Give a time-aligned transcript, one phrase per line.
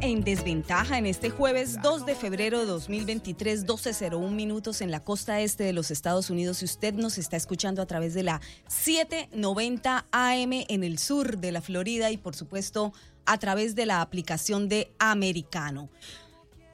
[0.00, 5.40] En Desventaja en este jueves 2 de febrero de 2023, 12.01 minutos en la costa
[5.40, 6.58] este de los Estados Unidos.
[6.58, 11.50] Si usted nos está escuchando a través de la 790 AM en el sur de
[11.50, 12.92] la Florida y por supuesto
[13.26, 15.88] a través de la aplicación de Americano.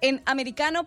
[0.02, 0.86] En americano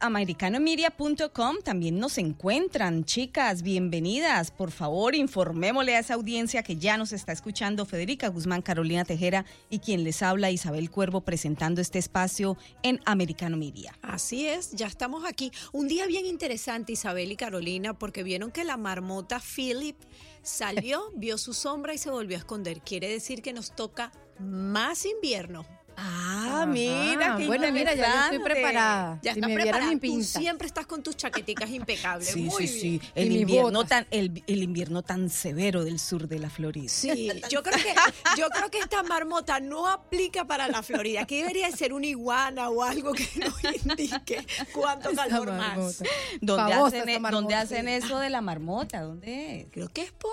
[0.00, 4.50] americanomedia.com también nos encuentran, chicas, bienvenidas.
[4.50, 9.44] Por favor, informémosle a esa audiencia que ya nos está escuchando Federica Guzmán, Carolina Tejera
[9.70, 13.96] y quien les habla Isabel Cuervo presentando este espacio en Americano Media.
[14.02, 15.52] Así es, ya estamos aquí.
[15.70, 19.96] Un día bien interesante, Isabel y Carolina, porque vieron que la marmota Philip
[20.42, 22.80] salió, vio su sombra y se volvió a esconder.
[22.80, 25.77] Quiere decir que nos toca más invierno.
[26.00, 29.18] Ah, mira, qué Bueno, mira, ya yo estoy preparada.
[29.20, 29.90] Ya si estás me preparada.
[29.92, 32.28] mi Tú siempre estás con tus chaqueticas impecables.
[32.28, 33.00] Sí, Muy sí, bien.
[33.02, 33.10] sí.
[33.16, 36.88] El invierno, tan, el, el invierno tan severo del sur de la Florida.
[36.88, 37.94] Sí, yo creo que
[38.38, 41.22] yo creo que esta marmota no aplica para la Florida.
[41.22, 43.54] Aquí debería ser una iguana o algo que nos
[43.84, 46.02] indique cuánto Esa calor más.
[46.40, 47.40] ¿Dónde, hacen, e- marmota.
[47.40, 49.02] ¿Dónde hacen eso de la marmota?
[49.02, 49.66] ¿Dónde es?
[49.72, 50.30] Creo que es por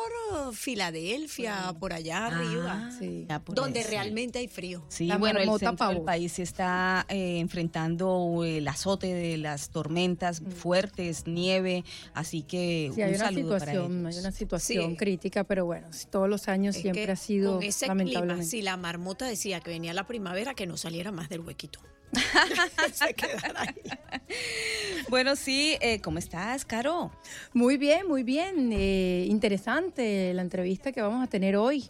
[0.49, 3.25] uh, Filadelfia, por allá arriba, Sí.
[3.27, 3.91] Ya por donde ahí, sí.
[3.91, 4.85] realmente hay frío.
[4.89, 6.05] Sí, La bueno, el pavosa.
[6.05, 13.09] país está eh, enfrentando el azote de las tormentas fuertes, nieve, así que Sí, hay
[13.11, 14.19] un una saludo para situación, hay ellos.
[14.23, 14.97] una situación Sí.
[14.97, 18.61] crítica, pero bueno, todos los años Es siempre que ha sido con ese clima, si
[18.61, 21.79] la marmota decía que venía la primavera, que no saliera más del huequito.
[22.93, 23.75] Se quedara ahí.
[25.09, 27.11] Bueno, sí, eh, ¿cómo estás, Caro?
[27.53, 28.71] Muy bien, muy bien.
[28.71, 31.89] eh, interesante la entrevista que vamos a tener hoy.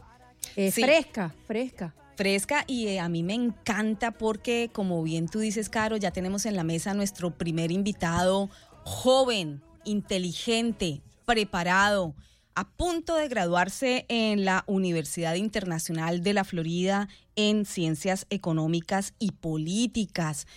[0.56, 0.82] Eh, Sí.
[0.84, 1.94] Fresca, fresca.
[2.16, 6.46] Fresca y eh, a mí me encanta porque, como bien tú dices, Caro, ya tenemos
[6.46, 8.50] en la mesa nuestro primer invitado
[8.84, 12.16] joven, inteligente, preparado,
[12.54, 19.32] a punto de graduarse en la Universidad Internacional de la Florida en Ciencias Económicas y
[19.32, 20.48] Políticas.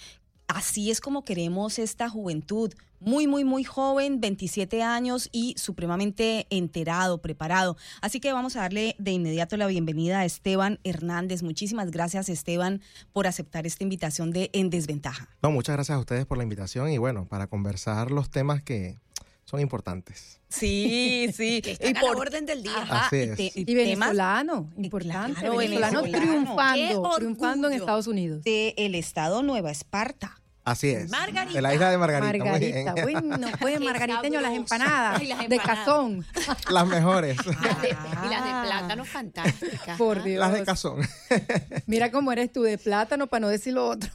[0.46, 7.18] Así es como queremos esta juventud, muy, muy, muy joven, 27 años y supremamente enterado,
[7.22, 7.76] preparado.
[8.00, 11.42] Así que vamos a darle de inmediato la bienvenida a Esteban Hernández.
[11.42, 12.80] Muchísimas gracias, Esteban,
[13.12, 15.28] por aceptar esta invitación de En Desventaja.
[15.42, 18.98] No, muchas gracias a ustedes por la invitación y bueno, para conversar los temas que
[19.44, 20.40] son importantes.
[20.50, 21.62] Sí, sí.
[21.64, 22.72] Que a la orden del día.
[22.90, 25.40] Así y te- y Y venezolano, Eh, importante.
[25.40, 26.32] claro, venezolano, venezolano.
[26.32, 27.74] triunfando, triunfando en.
[27.74, 28.44] Estados Unidos.
[28.44, 30.40] de el estado Nueva Esparta.
[30.70, 31.08] Así es.
[31.10, 31.54] Margarita.
[31.54, 32.44] De la isla de Margarita.
[32.44, 32.84] muy bien.
[32.84, 35.78] Margarita, bueno, pues margariteño, las empanadas Ay, las de empanadas.
[35.84, 36.26] cazón.
[36.70, 37.36] Las mejores.
[37.48, 38.60] Y las de- y las Ah.
[38.62, 39.98] de plátano fantásticas.
[39.98, 40.22] Por ¿ah?
[40.22, 40.40] Dios.
[40.40, 41.08] Las de cazón.
[41.86, 44.10] Mira cómo eres tú de plátano para no decir lo otro.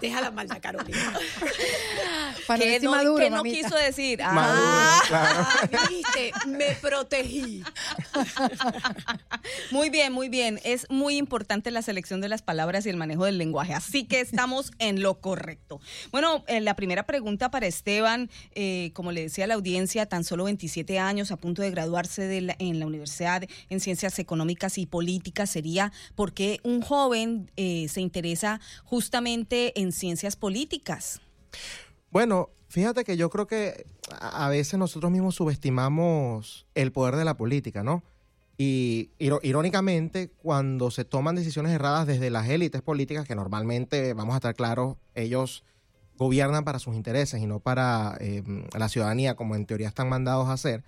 [0.00, 1.12] Deja la maldad, Carolina.
[2.46, 3.56] Para no ¿Qué decir no, maduro, qué no mamita.
[3.68, 4.22] quiso decir?
[4.22, 5.46] Ah, Maduro, claro.
[5.48, 7.62] Ah, Viste, me protegí.
[9.70, 10.60] Muy bien, muy bien.
[10.64, 13.74] Es muy importante la selección de las palabras y el manejo del lenguaje.
[13.74, 15.80] Así que estamos en lo correcto.
[16.10, 20.44] Bueno, eh, la primera pregunta para Esteban, eh, como le decía la audiencia, tan solo
[20.44, 24.86] 27 años, a punto de graduarse de la- en la Universidad en Ciencias Económicas y
[24.86, 31.20] Políticas, sería por qué un joven eh, se interesa justamente en ciencias políticas.
[32.10, 33.86] Bueno, fíjate que yo creo que
[34.20, 38.02] a veces nosotros mismos subestimamos el poder de la política, ¿no?
[38.58, 44.36] Y irónicamente, cuando se toman decisiones erradas desde las élites políticas, que normalmente, vamos a
[44.36, 45.64] estar claros, ellos
[46.16, 48.42] gobiernan para sus intereses y no para eh,
[48.78, 50.84] la ciudadanía, como en teoría están mandados a hacer,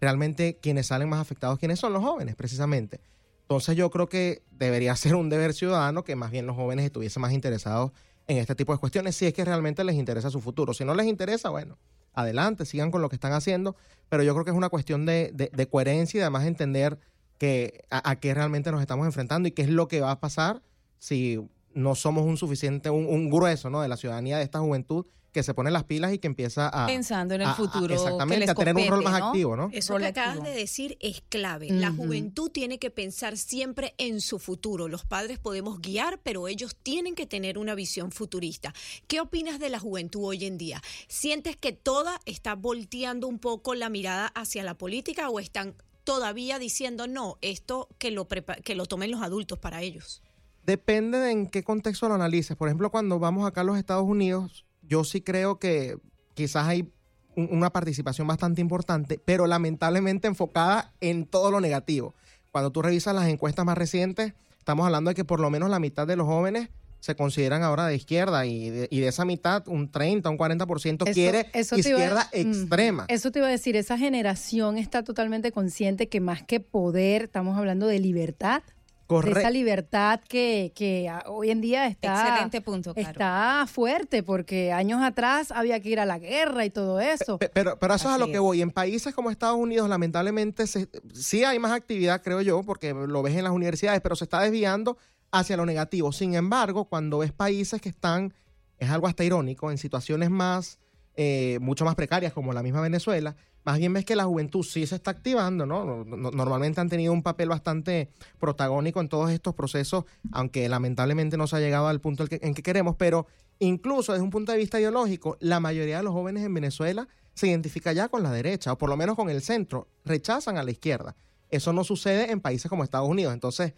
[0.00, 3.00] realmente quienes salen más afectados, quienes son los jóvenes, precisamente.
[3.42, 7.20] Entonces yo creo que debería ser un deber ciudadano que más bien los jóvenes estuviesen
[7.20, 7.92] más interesados
[8.26, 10.74] en este tipo de cuestiones, si es que realmente les interesa su futuro.
[10.74, 11.78] Si no les interesa, bueno,
[12.20, 13.76] adelante, sigan con lo que están haciendo,
[14.08, 16.98] pero yo creo que es una cuestión de, de- coherencia y además entender
[17.38, 20.20] que a, a qué realmente nos estamos enfrentando y qué es lo que va a
[20.20, 20.62] pasar
[20.98, 21.38] si
[21.74, 23.80] no somos un suficiente, un, un grueso ¿no?
[23.80, 26.86] de la ciudadanía de esta juventud que se pone las pilas y que empieza a...
[26.86, 29.26] Pensando en el a- a- futuro que exactamente, les a tener un rol más ¿no?
[29.26, 29.68] activo, ¿no?
[29.72, 30.46] Eso Rol que acabas activo.
[30.48, 31.68] de decir es clave.
[31.70, 34.88] La juventud tiene que pensar siempre en su futuro.
[34.88, 38.72] Los padres podemos guiar, pero ellos tienen que tener una visión futurista.
[39.06, 40.82] ¿Qué opinas de la juventud hoy en día?
[41.08, 46.58] ¿Sientes que toda está volteando un poco la mirada hacia la política o están todavía
[46.58, 50.22] diciendo no, esto que lo, prepa- que lo tomen los adultos para ellos?
[50.64, 52.56] Depende de en qué contexto lo analices.
[52.56, 55.96] Por ejemplo, cuando vamos acá a los Estados Unidos, yo sí creo que
[56.34, 56.90] quizás hay
[57.36, 62.14] un- una participación bastante importante, pero lamentablemente enfocada en todo lo negativo.
[62.50, 65.78] Cuando tú revisas las encuestas más recientes, estamos hablando de que por lo menos la
[65.78, 66.68] mitad de los jóvenes
[67.00, 71.04] se consideran ahora de izquierda y de, y de esa mitad un 30, un 40%
[71.12, 73.04] quiere te iba- izquierda extrema.
[73.08, 77.56] Eso te iba a decir, esa generación está totalmente consciente que más que poder, estamos
[77.56, 78.62] hablando de libertad.
[79.08, 83.08] De esa libertad que, que hoy en día está, Excelente punto, Caro.
[83.08, 87.38] está fuerte, porque años atrás había que ir a la guerra y todo eso.
[87.38, 88.60] Pe- Pero, pero eso es a lo que voy.
[88.60, 93.22] En países como Estados Unidos, lamentablemente, se- sí hay más actividad, creo yo, porque lo
[93.22, 94.98] ves en las universidades, pero se está desviando
[95.32, 96.12] hacia lo negativo.
[96.12, 98.34] Sin embargo, cuando ves países que están,
[98.78, 100.78] es algo hasta irónico, en situaciones más,
[101.16, 103.36] eh, mucho más precarias, como la misma Venezuela,
[103.68, 105.84] más bien ves que la juventud sí se está activando, ¿no?
[105.84, 111.36] No- no- Normalmente han tenido un papel bastante protagónico en todos estos procesos, aunque lamentablemente
[111.36, 113.26] no se ha llegado al punto en que queremos, pero
[113.58, 117.48] incluso desde un punto de vista ideológico, la mayoría de los jóvenes en Venezuela se
[117.48, 120.70] identifica ya con la derecha, o por lo menos con el centro, rechazan a la
[120.70, 121.14] izquierda.
[121.50, 123.74] Eso no sucede en países como Estados Unidos, entonces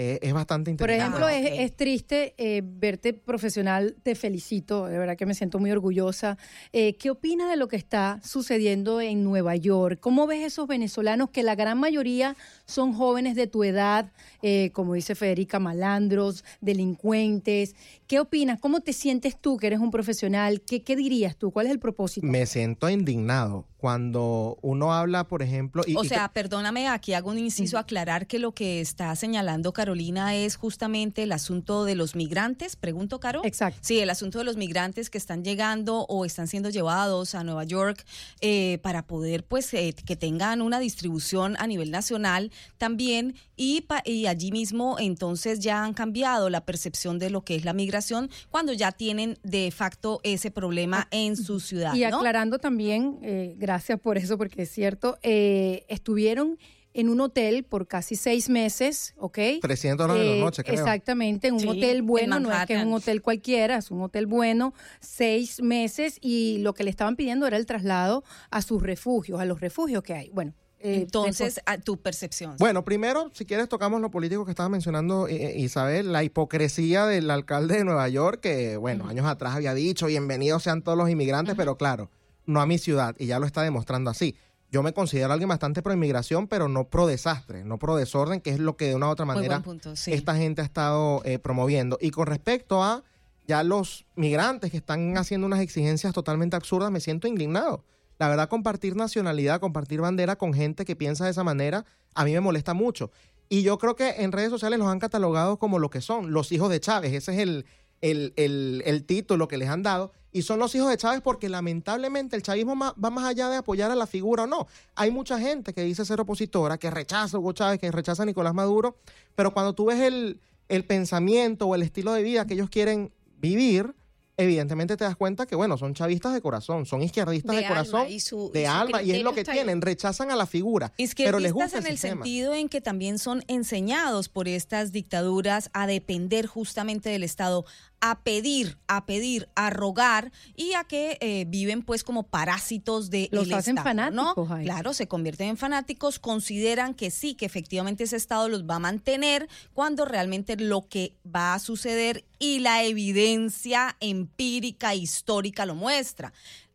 [0.00, 1.18] eh, es bastante Por interesante.
[1.18, 5.70] ejemplo, Ah, es, triste eh, verte profesional, te felicito, de verdad que me siento muy
[5.70, 6.38] orgullosa.
[6.72, 9.98] Eh, ¿Qué opinas de lo que está sucediendo en Nueva York?
[10.00, 12.34] ¿Cómo ves esos venezolanos que la gran mayoría
[12.70, 14.10] son jóvenes de tu edad,
[14.42, 17.74] eh, como dice Federica, malandros, delincuentes?
[18.06, 18.58] ¿Qué opinas?
[18.58, 20.60] ¿Cómo te sientes tú que eres un profesional?
[20.62, 21.50] ¿Qué, qué dirías tú?
[21.52, 22.26] ¿Cuál es el propósito?
[22.26, 25.82] Me siento indignado cuando uno habla, por ejemplo...
[25.86, 29.72] y- O y sea, perdóname, aquí hago un inciso, aclarar que lo que está señalando
[29.72, 32.76] Carolina es justamente el asunto de los migrantes.
[32.76, 33.40] Pregunto, Caro.
[33.44, 33.78] Exacto.
[33.82, 37.64] Sí, el asunto de los migrantes que están llegando o están siendo llevados a Nueva
[37.64, 38.04] York
[38.42, 44.02] eh, para poder, pues, eh, que tengan una distribución a nivel nacional también y, pa-
[44.04, 48.30] y allí mismo entonces ya han cambiado la percepción de lo que es la migración
[48.50, 51.94] cuando ya tienen de facto ese problema en su ciudad.
[51.94, 52.16] Y ¿no?
[52.18, 56.58] aclarando también, eh, gracias por eso, porque es cierto, eh, estuvieron
[56.92, 59.38] en un hotel por casi seis meses, ¿ok?
[59.62, 60.74] 300 dólares Eh, la noche, creo.
[60.74, 63.92] Exactamente, en un Sí, hotel en bueno, no es que es un hotel cualquiera, es
[63.92, 68.60] un hotel bueno, seis meses, y lo que le estaban pidiendo era el traslado a
[68.60, 70.30] sus refugios, a los refugios que hay.
[70.30, 72.56] Bueno, eh, Entonces, a tu percepción.
[72.58, 77.30] Bueno, primero, si quieres, tocamos lo político que estaba mencionando eh, Isabel, la hipocresía del
[77.30, 81.54] alcalde de Nueva York, que, bueno, años atrás había dicho, bienvenidos sean todos los inmigrantes,
[81.54, 82.10] pero claro,
[82.46, 84.36] no a mi ciudad, y ya lo está demostrando así.
[84.72, 88.50] Yo me considero alguien bastante pro inmigración, pero no pro desastre, no pro desorden, que
[88.50, 90.12] es lo que de una u otra manera buen punto, sí.
[90.12, 91.98] esta gente ha estado eh, promoviendo.
[92.00, 93.02] Y con respecto a
[93.46, 97.84] ya los migrantes que están haciendo unas exigencias totalmente absurdas, me siento indignado.
[98.20, 102.32] La verdad, compartir nacionalidad, compartir bandera con gente que piensa de esa manera, a mí
[102.34, 103.10] me molesta mucho.
[103.48, 106.52] Y yo creo que en redes sociales los han catalogado como lo que son, los
[106.52, 107.14] hijos de Chávez.
[107.14, 107.64] Ese es el,
[108.02, 110.12] el, el- el título que les han dado.
[110.32, 113.90] Y son los hijos de Chávez porque lamentablemente el chavismo va más allá de apoyar
[113.90, 114.66] a la figura o no.
[114.96, 118.26] Hay mucha gente que dice ser opositora, que rechaza a Hugo Chávez, que rechaza a
[118.26, 118.98] Nicolás Maduro,
[119.34, 123.12] pero cuando tú ves el, el pensamiento o el estilo de vida que ellos quieren
[123.38, 123.94] vivir,
[124.42, 128.00] evidentemente te das cuenta que, bueno, son chavistas de corazón, son izquierdistas de, De corazón,
[128.02, 130.46] alma, y su- de y su alma, y es lo que tienen, rechazan a la
[130.46, 134.92] figura, pero les gusta en el el sentido en que también son enseñados por estas
[134.92, 137.64] dictaduras a depender justamente del Estado,
[138.00, 143.28] a pedir, a pedir, a rogar y a que eh, viven pues como parásitos de
[143.30, 144.34] Los el hacen Estado, ¿no?
[144.34, 144.64] fanáticos eso.
[144.64, 148.78] Claro, se convierten en fanáticos, consideran que sí, que efectivamente ese Estado los va a
[148.78, 156.32] mantener cuando realmente lo que va a suceder y la evidencia empírica histórica lo muestra.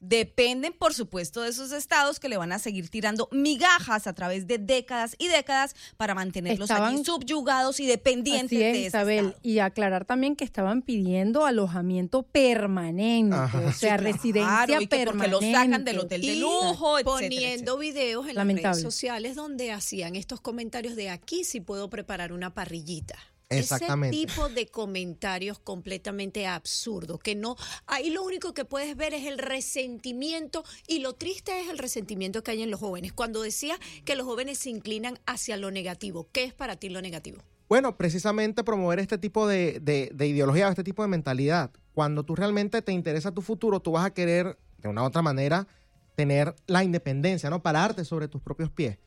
[0.07, 4.45] Dependen, por supuesto, de esos estados que le van a seguir tirando migajas a través
[4.45, 8.87] de décadas y décadas para mantenerlos allí Estaban- subyugados y dependientes Así es, de ese
[8.87, 9.25] Isabel.
[9.27, 9.39] estado.
[9.41, 13.57] Y aclarar también que estaban pidiendo alojamiento permanente, Ajá.
[13.67, 15.29] o sea, Sí, residencia claro, y que permanente.
[15.35, 18.67] porque lo sacan del hotel de Y lujo, etcétera, poniendo videos en Lamentable.
[18.67, 23.15] las redes sociales donde hacían estos comentarios de aquí si puedo preparar una parrillita.
[23.49, 24.17] Exactamente.
[24.17, 27.55] Ese tipo de comentarios completamente absurdos, que no,
[27.87, 32.43] ahí lo único que puedes ver es el resentimiento y lo triste es el resentimiento
[32.43, 33.13] que hay en los jóvenes.
[33.13, 37.01] Cuando decía que los jóvenes se inclinan hacia lo negativo, ¿qué es para ti lo
[37.01, 37.41] negativo?
[37.67, 41.71] Bueno, precisamente promover este tipo de, de- de ideología, este tipo de mentalidad.
[41.93, 45.21] Cuando tú realmente te interesa tu futuro, tú vas a querer, de una u otra
[45.21, 45.67] manera,
[46.15, 47.61] tener la independencia, ¿no?
[47.63, 48.97] Pararte sobre tus propios pies.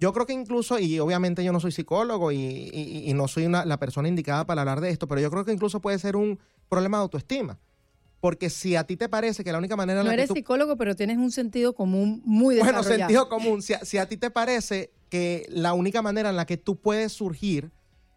[0.00, 3.46] Yo creo que incluso, y obviamente yo no soy psicólogo y, y- y no soy
[3.46, 6.16] una- la persona indicada para hablar de esto, pero yo creo que incluso puede ser
[6.16, 7.58] un problema de autoestima.
[8.20, 10.28] Porque si a ti te parece que la única manera en No la eres que
[10.28, 12.98] tú psicólogo, pero tienes un sentido común muy bueno, desarrollado.
[13.10, 13.62] sentido común.
[13.62, 16.76] Si a, si a ti te parece que la única manera en la que tú
[16.76, 17.70] puedes surgir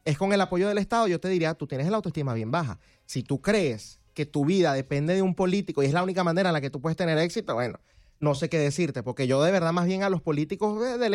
[0.05, 2.79] es con el apoyo del Estado, yo te diría, tú tienes la autoestima bien baja.
[3.05, 6.49] Si tú crees que tu vida depende de un político y es la única manera
[6.49, 7.77] en la que tú puedes tener éxito, bueno,
[8.19, 11.09] no sé qué decirte, porque yo de verdad más bien a los políticos de, de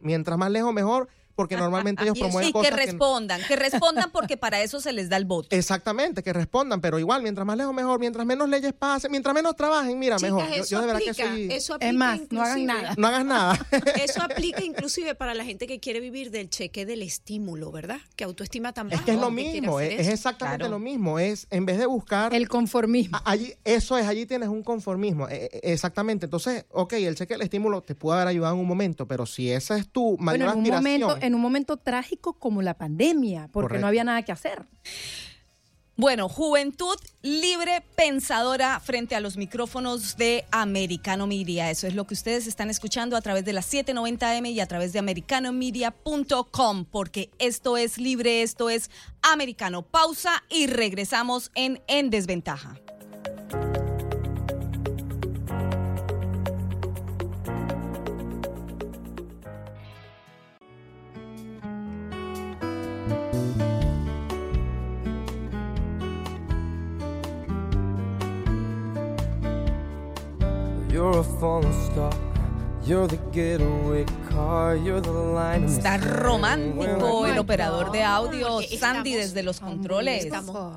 [0.00, 4.36] mientras más lejos mejor, porque normalmente ellos promueven que cosas que- respondan, que respondan porque
[4.36, 5.54] para eso se les da el voto.
[5.54, 9.54] Exactamente, que respondan, pero igual, mientras más lejos mejor, mientras menos leyes pasen, mientras menos
[9.54, 10.48] trabajen, mira, Chicas, mejor.
[10.48, 11.48] Yo, eso yo de verdad que aplica, soy...
[11.52, 12.94] eso aplica Es más, no hagan nada.
[12.96, 13.66] No hagas nada.
[14.02, 17.98] Eso aplica inclusive para la gente que quiere vivir del cheque del estímulo, ¿verdad?
[18.16, 20.70] Que autoestima tan es que es lo que mismo, es, exactamente Claro.
[20.72, 21.18] lo mismo.
[21.18, 22.32] Es, en vez de buscar...
[22.34, 23.16] El conformismo.
[23.18, 25.28] a- Allí, eso es, allí tienes un conformismo.
[25.28, 26.24] eh, eh, exactamente.
[26.26, 29.50] Entonces, ok, el cheque del estímulo te puede haber ayudado en un momento, pero si
[29.50, 33.48] esa es tu mayor Bueno, en un, momento, en un momento trágico como la pandemia,
[33.52, 33.80] porque Correcto.
[33.82, 34.66] no había nada que hacer.
[35.98, 41.70] Bueno, juventud libre pensadora frente a los micrófonos de Americano Media.
[41.70, 44.92] Eso es lo que ustedes están escuchando a través de las 790M y a través
[44.92, 48.90] de americanomedia.com, porque esto es libre, esto es
[49.22, 49.80] americano.
[49.80, 52.78] Pausa y regresamos en En Desventaja.
[75.66, 80.24] Está romántico Oh el my operador de audio, Porque Sandy, desde los controles.
[80.24, 80.72] Estamos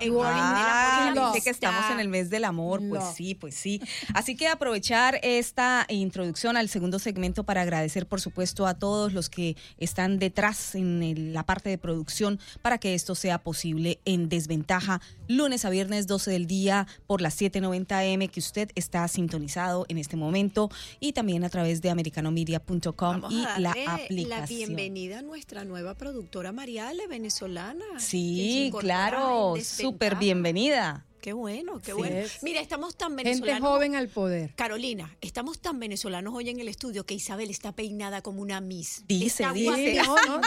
[0.00, 3.80] Y en Ah, dice que estamos en el mes del amor, pues sí, pues sí.
[4.12, 9.30] Así que aprovechar esta introducción al segundo segmento para agradecer, por supuesto, a todos los
[9.30, 14.28] que están detrás en el- la parte de producción para que esto sea posible en
[14.28, 19.86] desventaja, lunes a viernes 12 del día por las 7:90 m que usted está sintonizado
[19.88, 24.28] en este momento y también a través de americanomedia.com y a la aplicación.
[24.28, 27.84] la bienvenida a nuestra nueva productora Mariale, venezolana.
[27.98, 31.06] Sí, claro, súper bienvenida.
[31.20, 31.96] Qué bueno, qué Sí.
[31.96, 32.16] bueno.
[32.16, 32.42] Es.
[32.42, 33.66] Mira, estamos tan Gente venezolanos.
[33.66, 34.52] joven al poder.
[34.56, 39.04] Carolina, estamos tan venezolanos hoy en el estudio que Isabel está peinada como una Miss.
[39.08, 40.02] Dice, Está dice.
[40.04, 40.40] No, no.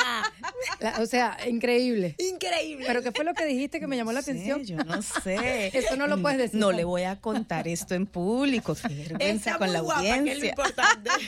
[0.79, 2.15] La- o sea, increíble.
[2.19, 2.85] Increíble.
[2.87, 4.63] Pero ¿qué fue lo que dijiste que me llamó la atención?
[4.63, 5.71] yo no sé.
[5.77, 6.59] Eso no lo puedes decir.
[6.59, 8.75] No le voy a contar esto en público.
[8.87, 10.49] Vergüenza con la guapa, que es lo audiencia.
[10.49, 11.09] importante.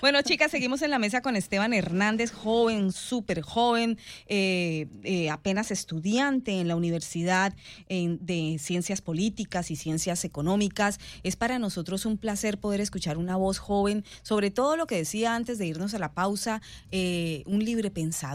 [0.00, 5.70] Bueno, chicas, seguimos en la mesa con Esteban Hernández, joven, súper joven, eh, eh, apenas
[5.70, 7.54] estudiante en la Universidad
[7.88, 10.98] en- de Ciencias Políticas y Ciencias Económicas.
[11.22, 15.34] Es para nosotros un placer poder escuchar una voz joven, sobre todo lo que decía
[15.34, 16.60] antes de irnos a la pausa,
[16.90, 18.34] eh, un libre pensador.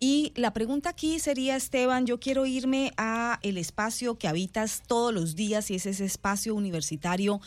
[0.00, 5.12] Y la pregunta aquí sería, Esteban, yo quiero irme a el espacio que habitas todos
[5.12, 7.40] los días y es ese espacio universitario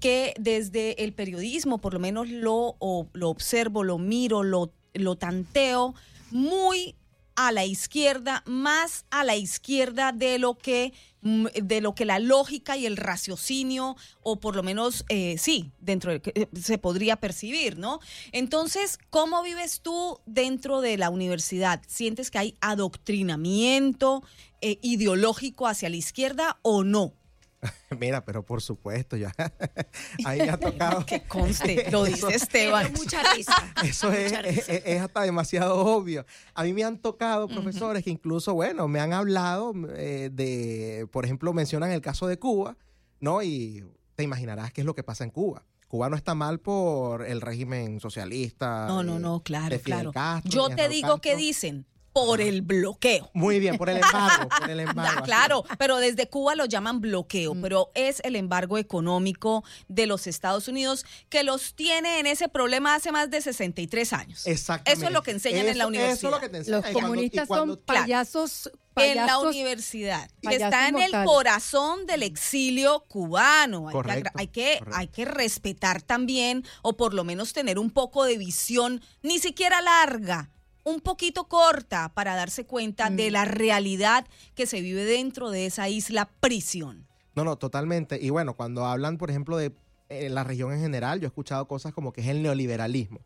[0.00, 2.76] que desde el periodismo, por lo menos lo,
[3.12, 5.94] lo observo, lo miro, lo, lo tanteo,
[6.30, 6.94] muy
[7.36, 12.76] a la izquierda, más a la izquierda de lo que de lo que la lógica
[12.76, 17.16] y el raciocinio, o por lo menos eh, sí, dentro de que eh, se podría
[17.16, 18.00] percibir, ¿no?
[18.32, 21.82] Entonces, ¿cómo vives tú dentro de la universidad?
[21.86, 24.22] ¿Sientes que hay adoctrinamiento
[24.60, 27.14] eh, ideológico hacia la izquierda o no?
[27.98, 29.32] Mira, pero por supuesto, ya.
[30.24, 31.04] Ahí me ha tocado.
[31.04, 32.92] Que conste, lo dice Esteban.
[32.96, 33.54] mucha risa.
[33.82, 34.72] Eso es, Mucha es, risa.
[34.72, 36.24] es- es hasta demasiado obvio.
[36.54, 41.24] A mí me han tocado profesores que incluso, bueno, me han hablado eh, de, por
[41.24, 42.76] ejemplo, mencionan el caso de Cuba,
[43.20, 43.42] ¿no?
[43.42, 43.84] Y
[44.14, 45.64] te imaginarás qué es lo que pasa en Cuba.
[45.88, 48.86] Cuba no está mal por el régimen socialista.
[48.86, 50.12] No, no, eh, no, claro, de Fidel claro.
[50.12, 51.20] Castro, Yo te digo Castro.
[51.22, 51.86] que dicen
[52.26, 53.30] por el bloqueo.
[53.34, 55.02] Muy bien, por el embargo, por el embargo.
[55.02, 60.06] Ah, así claro, pero desde Cuba lo llaman bloqueo, pero es el embargo económico de
[60.06, 64.46] los Estados Unidos que los tiene en ese problema hace más de 63 años.
[64.46, 64.92] Exactamente.
[65.00, 66.16] Eso es lo que enseñan en la universidad.
[66.18, 66.82] Eso es lo que te enseñan.
[66.82, 73.04] Los comunistas cuando- son payasos, en la universidad, que está en el corazón del exilio
[73.08, 73.86] cubano.
[73.88, 74.98] Hay que Correcto, hay, que, correcto.
[74.98, 79.80] hay que respetar también, o por lo menos tener un poco de visión, ni siquiera
[79.82, 80.50] larga,
[80.84, 83.16] un poquito corta, para darse cuenta Mm.
[83.16, 87.06] de la realidad que se vive dentro de esa isla prisión.
[87.34, 88.18] No, no, totalmente.
[88.20, 89.72] Y bueno, cuando hablan, por ejemplo, de
[90.08, 93.20] eh, la región en general, yo he escuchado cosas como que es el neoliberalismo.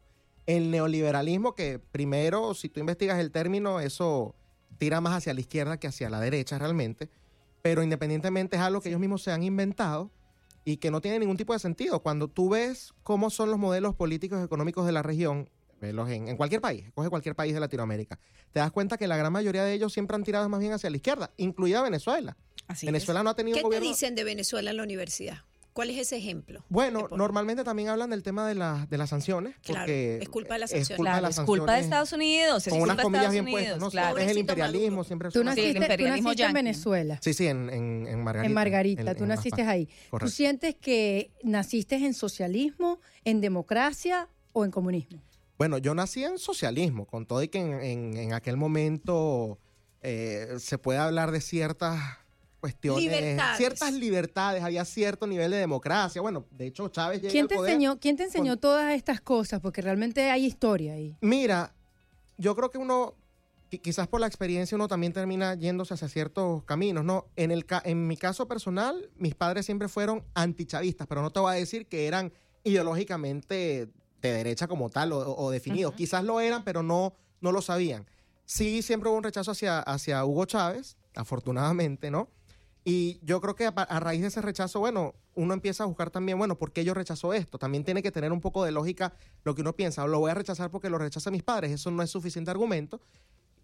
[0.46, 4.34] El neoliberalismo que primero, si tú investigas el término, eso
[4.78, 7.08] tira más hacia la izquierda que hacia la derecha realmente,
[7.62, 10.10] pero independientemente es algo que ellos mismos se han inventado
[10.64, 12.00] y que no tiene ningún tipo de sentido.
[12.02, 15.48] Cuando tú ves cómo son los modelos políticos y económicos de la región,
[15.88, 18.18] en, en cualquier país, coge cualquier país de Latinoamérica,
[18.52, 20.90] te das cuenta que la gran mayoría de ellos siempre han tirado más bien hacia
[20.90, 22.36] la izquierda, incluida Venezuela.
[22.68, 23.88] Así Venezuela no ha tenido ¿Qué un te gobierno...
[23.88, 25.38] dicen de Venezuela en la universidad?
[25.72, 26.62] ¿Cuál es ese ejemplo?
[26.68, 29.56] Bueno, normalmente también hablan del tema de, la- de las sanciones.
[29.62, 30.96] Claro, porque es culpa de las es sanciones.
[30.98, 33.44] culpa de las es culpa de sanciones, Estados Unidos, es Con unas comillas Estados bien
[33.44, 33.90] Unidos, puestas, ¿no?
[33.90, 34.18] claro.
[34.18, 35.04] Es el imperialismo, Maduro.
[35.04, 36.52] siempre Tú Sí, el naciste, tú naciste en.
[36.52, 37.18] Venezuela.
[37.22, 38.46] Sí, sí, en, en, en Margarita.
[38.46, 39.86] En Margarita, en- tú naciste ahí.
[39.86, 40.30] ¿Tú Correcto.
[40.36, 45.22] sientes que naciste en socialismo, en democracia o en comunismo?
[45.62, 49.60] Bueno, yo nací en socialismo, con todo y que en, en- en aquel momento
[50.00, 52.00] eh, se puede hablar de ciertas
[52.58, 53.56] cuestiones, Libertades.
[53.58, 56.20] ciertas libertades, había cierto nivel de democracia.
[56.20, 58.92] Bueno, de hecho Chávez llega ¿Quién al te poder enseñó, quién te enseñó con- todas
[58.96, 59.60] estas cosas?
[59.60, 61.16] Porque realmente hay historia ahí.
[61.20, 61.72] Mira,
[62.38, 63.14] yo creo que uno,
[63.70, 67.26] qui- quizás por la experiencia, uno también termina yéndose hacia ciertos caminos, ¿no?
[67.36, 71.38] En, el ca- en mi caso personal, mis padres siempre fueron antichavistas, pero no te
[71.38, 72.32] voy a decir que eran
[72.64, 73.88] ideológicamente
[74.22, 75.94] de derecha como tal o, o definidos.
[75.94, 78.06] Quizás lo eran, pero no, no lo sabían.
[78.44, 82.28] Sí, siempre hubo un rechazo hacia, hacia Hugo Chávez, afortunadamente, ¿no?
[82.84, 86.10] Y yo creo que a, a raíz de ese rechazo, bueno, uno empieza a buscar
[86.10, 87.58] también, bueno, ¿por qué yo rechazo esto?
[87.58, 89.12] También tiene que tener un poco de lógica
[89.44, 90.06] lo que uno piensa.
[90.06, 91.70] Lo voy a rechazar porque lo rechazan mis padres.
[91.70, 93.00] Eso no es suficiente argumento.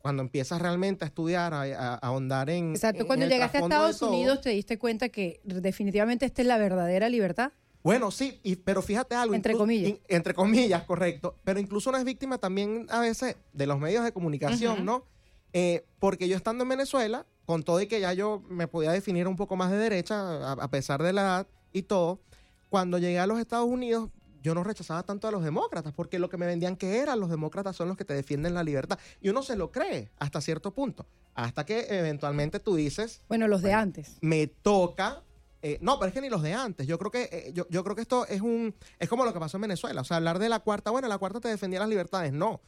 [0.01, 2.71] Cuando empiezas realmente a estudiar, a, a- a ahondar en.
[2.71, 3.01] Exacto.
[3.03, 4.11] en Cuando el llegaste a Estados todo.
[4.13, 7.51] Unidos te diste cuenta que definitivamente esta es la verdadera libertad.
[7.83, 9.35] Bueno, sí, y- pero fíjate algo.
[9.35, 9.91] Entre comillas.
[9.91, 11.37] in- entre comillas, correcto.
[11.45, 15.05] Pero incluso uno es víctima también a veces de los medios de comunicación, ¿no?
[15.53, 19.27] Eh, porque yo estando en Venezuela, con todo y que ya yo me podía definir
[19.27, 22.21] un poco más de derecha, a, a pesar de la edad y todo,
[22.69, 24.11] cuando llegué a los Estados Unidos,
[24.43, 27.31] yo no rechazaba tanto a los demócratas, porque lo que me vendían que eran los
[27.31, 28.99] demócratas son los que te defienden la libertad.
[29.23, 31.07] Y uno se lo cree hasta cierto punto.
[31.35, 33.83] Hasta que eventualmente tú dices, Bueno, los de Bueno.
[33.83, 34.17] antes.
[34.21, 35.23] me toca.
[35.63, 36.87] Eh, no, pero es que ni los de antes.
[36.87, 39.41] Yo creo que eh, yo, yo creo que esto es un es como lo que
[39.41, 40.01] pasó en Venezuela.
[40.01, 42.33] O sea, hablar de la cuarta, bueno, la cuarta te defendía las libertades.
[42.33, 42.61] No,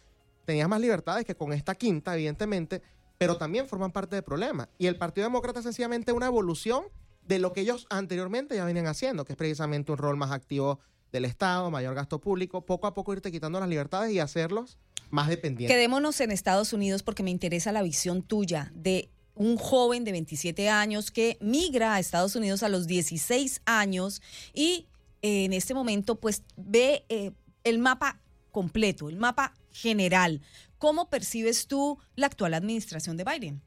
[0.45, 2.83] tenías más libertades que con esta quinta, evidentemente,
[3.19, 4.69] pero también forman parte del problema.
[4.79, 6.85] Y el Partido Demócrata es sencillamente una evolución
[7.23, 10.81] de lo que ellos anteriormente ya venían haciendo, que es precisamente un rol más activo
[11.13, 14.79] del Estado, mayor gasto público, poco a poco irte quitando las libertades y hacerlos
[15.11, 15.77] más dependientes.
[15.77, 20.69] Quedémonos en Estados Unidos porque me interesa la visión tuya de un joven de 27
[20.69, 24.23] años que migra a Estados Unidos a los 16 años
[24.53, 24.87] y
[25.23, 27.33] eh, en este momento pues ve eh,
[27.65, 28.21] el mapa
[28.51, 30.41] completo, el mapa general.
[30.79, 33.63] ¿Cómo percibes tú la actual administración de Biden?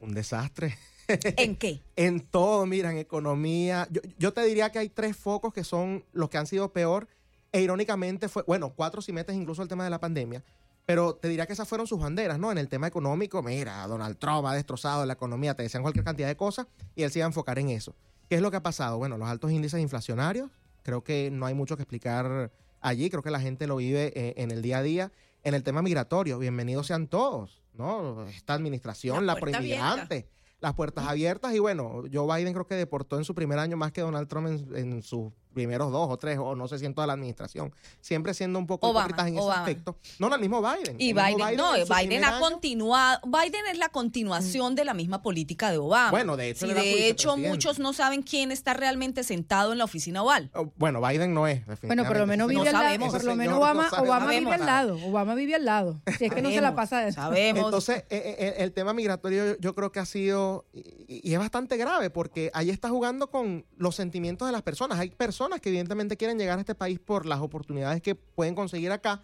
[0.00, 0.78] Un desastre.
[1.08, 1.80] ¿En qué?
[1.96, 3.86] En todo, mira, en economía.
[3.90, 7.08] Yo, yo te diría que hay tres focos que son los que han sido peor.
[7.52, 10.42] E irónicamente fue, bueno, cuatro si metes incluso el tema de la pandemia.
[10.86, 12.52] Pero te diría que esas fueron sus banderas, ¿no?
[12.52, 16.28] En el tema económico, mira, Donald Trump ha destrozado la economía, te decían cualquier cantidad
[16.28, 17.94] de cosas y él se iba a enfocar en eso.
[18.28, 18.98] ¿Qué es lo que ha pasado?
[18.98, 20.50] Bueno, los altos índices inflacionarios,
[20.82, 24.34] creo que no hay mucho que explicar allí, creo que la gente lo vive eh,
[24.36, 25.12] en el día a día.
[25.42, 28.24] En el tema migratorio, bienvenidos sean todos, ¿no?
[28.26, 30.28] Esta administración, La la, proinmigrante,
[30.60, 33.92] las puertas abiertas y bueno, Joe Biden creo que deportó en su primer año más
[33.92, 36.94] que Donald Trump en, en sus primeros dos o tres, o no sé si en
[36.94, 37.72] toda la administración.
[38.00, 39.60] Siempre siendo un poco Obama, en ese Obama.
[39.60, 39.96] aspecto.
[40.18, 40.96] No, no, el mismo Biden.
[40.98, 45.70] Y Biden, no, Biden ha año- continuado, Biden es la continuación de la misma política
[45.70, 46.10] de Obama.
[46.10, 49.84] Bueno, de hecho, Sí, de hecho muchos no saben quién está realmente sentado en la
[49.84, 50.50] oficina oval.
[50.54, 51.86] Oh, Bueno, Biden no es, definitivamente.
[51.86, 52.84] Bueno, por lo menos Ese vive No al lado.
[52.84, 53.08] sabemos.
[53.10, 54.98] Por Ese lo menos señor no Obama, vive al lado.
[55.06, 56.00] Obama vive al lado.
[56.18, 57.12] Si es que no se la Sabemos, pasa.
[57.12, 57.64] Sabemos.
[57.64, 61.38] Entonces, eh, eh, el tema migratorio yo, yo creo que ha sido, y, y es
[61.38, 64.98] bastante grave, porque ahí está jugando con los sentimientos de las personas.
[64.98, 68.92] Hay personas que evidentemente quieren llegar a este país por las oportunidades que pueden conseguir
[68.92, 69.22] acá,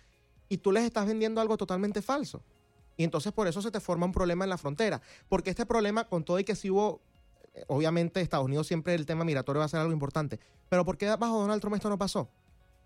[0.48, 2.42] y tú les estás vendiendo algo totalmente falso.
[2.96, 5.00] Y entonces por eso se te forma un problema en la frontera.
[5.28, 7.00] Porque este problema, con todo y que sí hubo,
[7.54, 10.98] eh, obviamente Estados Unidos siempre el tema migratorio va a ser algo importante, pero ¿por
[10.98, 12.28] qué bajo Donald Trump esto no pasó?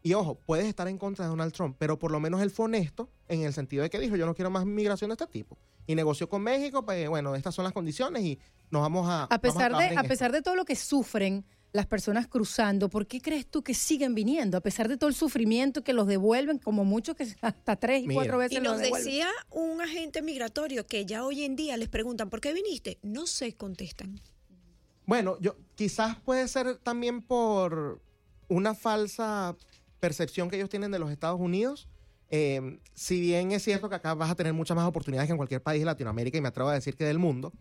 [0.02, 2.66] Y ojo, puedes estar en contra de Donald Trump, pero por lo menos él fue
[2.66, 5.56] honesto en el sentido de que dijo, yo no quiero más migración de este tipo.
[5.86, 8.38] Y negoció con México, pues bueno, estas son las condiciones y
[8.70, 9.24] nos vamos a...
[9.24, 13.08] A pesar, a de, a pesar de todo lo que sufren las personas cruzando, ¿por
[13.08, 14.56] qué crees tú que siguen viniendo?
[14.56, 18.06] A pesar de todo el sufrimiento que los devuelven, como muchos que hasta tres y
[18.06, 18.20] Mira.
[18.20, 19.04] cuatro veces Y los nos devuelven.
[19.04, 22.98] decía un agente migratorio que ya hoy en día les preguntan, ¿por qué viniste?
[23.02, 24.20] No se contestan.
[25.04, 28.00] Bueno, yo quizás puede ser también por
[28.46, 29.56] una falsa
[29.98, 31.88] percepción que ellos tienen de los Estados Unidos.
[32.30, 35.38] Eh, si bien es cierto que acá vas a tener muchas más oportunidades que en
[35.38, 37.52] cualquier país de Latinoamérica y me atrevo a decir que del mundo,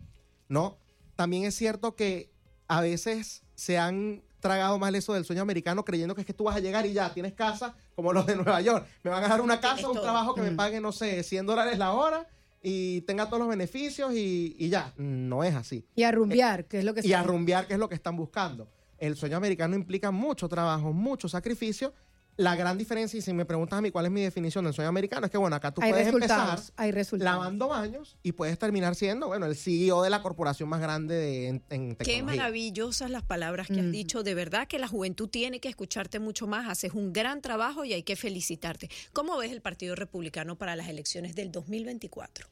[0.48, 0.78] ¿no?
[1.16, 2.30] También es cierto que
[2.76, 6.44] a veces se han tragado mal eso del sueño americano creyendo que es que tú
[6.44, 8.84] vas a llegar y ya tienes casa como los de Nueva York.
[9.02, 11.78] Me van a dar una casa, un trabajo que me pague, no sé, 100 dólares
[11.78, 12.26] la hora
[12.60, 14.92] y tenga todos los beneficios y, y ya.
[14.96, 17.78] No es así Y a rumbear, que es lo que y a rumbear, que es
[17.78, 18.68] lo que están buscando.
[18.98, 21.94] El sueño americano implica mucho trabajo, mucho sacrificio.
[22.36, 24.88] La gran diferencia, y si me preguntas a mí cuál es mi definición del sueño
[24.88, 28.96] americano, es que, bueno, acá tú hay puedes empezar Hay lavando baños y puedes terminar
[28.96, 32.24] siendo, bueno, el CEO de la corporación más grande de, en, en Qué tecnología.
[32.24, 33.90] maravillosas las palabras que has Mm.
[33.92, 34.22] dicho.
[34.24, 36.68] De verdad que la juventud tiene que escucharte mucho más.
[36.68, 38.88] Haces un gran trabajo y hay que felicitarte.
[39.12, 42.48] ¿Cómo ves el Partido Republicano para las elecciones del 2024?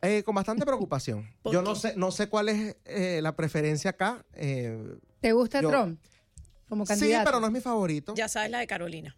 [0.00, 1.28] Eh, con bastante preocupación.
[1.42, 4.24] ¿Por Yo no sé, no sé cuál es eh, la preferencia acá.
[4.34, 4.78] eh,
[5.20, 5.98] ¿Te gusta yo- Trump
[6.68, 7.24] como sí, candidato?
[7.24, 8.14] pero no es mi favorito.
[8.14, 9.16] Ya sabes la de Carolina.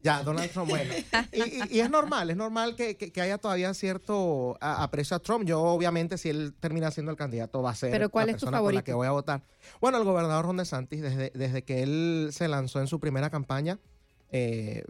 [0.00, 0.94] Ya, Donald Trump, bueno.
[1.32, 5.20] Y, y- y es normal, es normal que, que- que haya todavía cierto aprecio a
[5.20, 5.44] Trump.
[5.44, 8.36] Yo, obviamente, si él termina siendo el candidato, va a ser Pero, ¿cuál la es
[8.36, 8.84] tu persona por la favorito?
[8.84, 9.42] que voy a votar.
[9.80, 13.80] Bueno, el gobernador Ron DeSantis, desde, desde que él se lanzó en su primera campaña,
[14.30, 14.84] eh,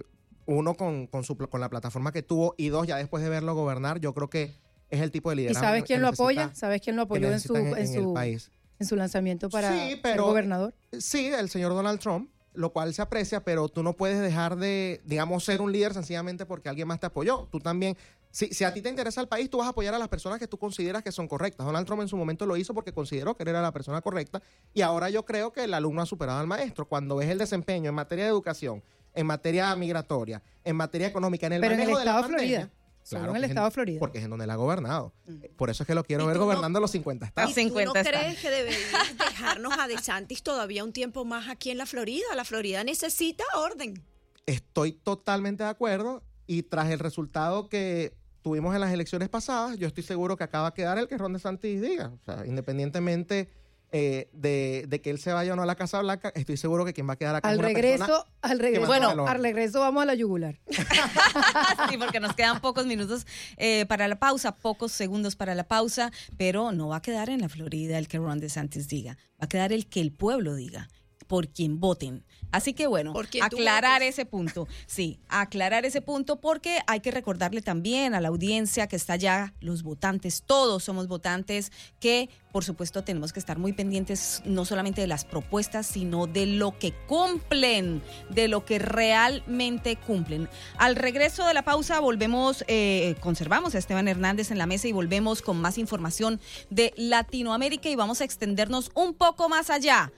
[0.45, 3.55] uno con, con, su, con la plataforma que tuvo y dos, ya después de verlo
[3.55, 4.55] gobernar, yo creo que
[4.91, 6.55] es el tipo de ¿Y liderazgo sabes que quién lo necesita- apoya?
[6.55, 8.51] ¿Sabes quién lo apoyó en su, en, en el su, país.
[8.79, 10.75] En su lanzamiento para Sí, ser gobernador?
[10.99, 15.01] Sí, el señor Donald Trump, lo cual se aprecia, pero tú no puedes dejar de,
[15.05, 17.49] digamos, ser un líder sencillamente porque alguien más te apoyó.
[17.51, 17.97] Tú también,
[18.31, 20.39] si, si a ti te interesa el país, tú vas a apoyar a las personas
[20.39, 21.67] que tú consideras que son correctas.
[21.67, 24.43] Donald Trump en su momento lo hizo porque consideró que él era la persona correcta
[24.75, 26.87] y ahora yo creo que el alumno ha superado al maestro.
[26.87, 28.83] Cuando ves el desempeño en materia de educación,
[29.15, 32.29] en materia migratoria, en materia económica, en el Pero en el manejo de la estado
[32.29, 32.78] de pandemia, Florida.
[33.09, 34.01] Solo claro en el estado de Florida.
[34.01, 35.15] Porque es en donde él ha gobernado.
[35.57, 37.51] Por eso es que lo quiero ¿Y ver tú no- gobernando los 50 estados.
[37.51, 41.71] ¿Y tú no 50 crees que deberías dejarnos a DeSantis todavía un tiempo más aquí
[41.71, 42.27] en la Florida?
[42.37, 44.03] La Florida necesita orden.
[44.47, 49.87] Estoy totalmente de acuerdo y tras el resultado que tuvimos en las elecciones pasadas, yo
[49.89, 52.09] estoy seguro que acaba de quedar el que Ron DeSantis diga.
[52.09, 53.51] O sea, independientemente
[53.91, 56.85] eh, de, de que él se vaya o no a la Casa Blanca, estoy seguro
[56.85, 59.81] que quien va a quedar acá Al es una regreso, al regreso, bueno, al regreso
[59.81, 60.59] vamos a la yugular.
[61.91, 66.13] sí, porque nos quedan pocos minutos eh, para la pausa, pocos segundos para la pausa,
[66.37, 69.49] pero no va a quedar en la Florida el que Ron DeSantis diga, va a
[69.49, 70.89] quedar el que el pueblo diga,
[71.29, 72.25] por quien voten.
[72.51, 73.13] Así que bueno,
[73.43, 78.87] aclarar ese punto, sí, aclarar ese punto porque hay que recordarle también a la audiencia
[78.87, 83.75] que está allá, los votantes, todos somos votantes, que por supuesto tenemos que estar muy
[83.75, 89.97] pendientes no solamente de las propuestas, sino de lo que cumplen, de lo que realmente
[89.97, 90.49] cumplen.
[90.79, 94.93] Al regreso de la pausa volvemos, eh, conservamos a Esteban Hernández en la mesa y
[94.93, 100.13] volvemos con más información de Latinoamérica y vamos a extendernos un poco más allá,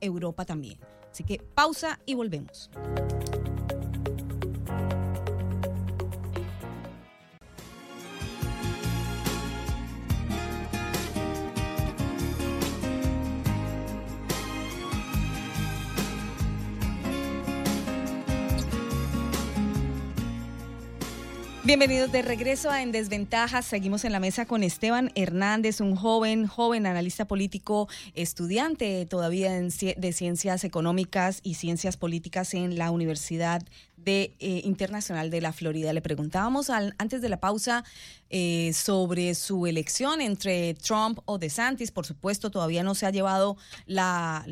[0.00, 0.78] Europa también.
[1.10, 2.70] Así que pausa y volvemos.
[21.66, 23.66] Bienvenidos de regreso a En Desventajas.
[23.66, 30.12] Seguimos en la mesa con Esteban Hernández, un joven, joven analista político, estudiante todavía de
[30.12, 33.64] Ciencias Económicas y Ciencias Políticas en la Universidad
[33.96, 35.92] de, eh, Internacional de la Florida.
[35.92, 37.82] Le preguntábamos al- antes de la pausa
[38.30, 41.90] eh, sobre su elección entre Trump o DeSantis.
[41.90, 44.44] Por supuesto, todavía no se ha llevado la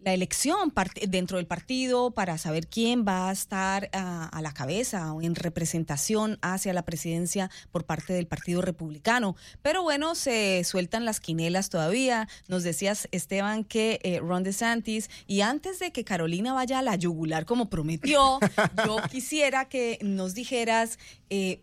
[0.00, 0.72] la elección
[1.08, 5.34] dentro del partido para saber quién va a estar ah, a la cabeza o en
[5.34, 9.36] representación hacia la presidencia por parte del Partido Republicano.
[9.62, 12.28] Pero bueno, se sueltan las quinelas todavía.
[12.46, 16.96] Nos decías, Esteban, que eh, Ron DeSantis, y antes de que Carolina vaya a la
[16.96, 18.38] yugular como prometió,
[18.86, 20.98] yo quisiera que nos dijeras...
[21.30, 21.62] eh,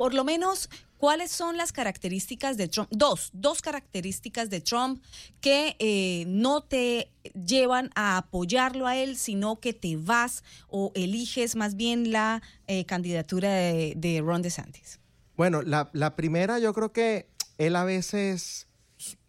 [0.00, 2.88] por lo menos, ¿cuáles son las características de Trump?
[2.90, 5.04] Dos, dos características de Trump
[5.42, 11.54] que eh, no te llevan a apoyarlo a él, sino que te vas o eliges
[11.54, 15.00] más bien la eh, candidatura de, Ron DeSantis.
[15.36, 18.68] Bueno, la, la primera yo creo que él a veces,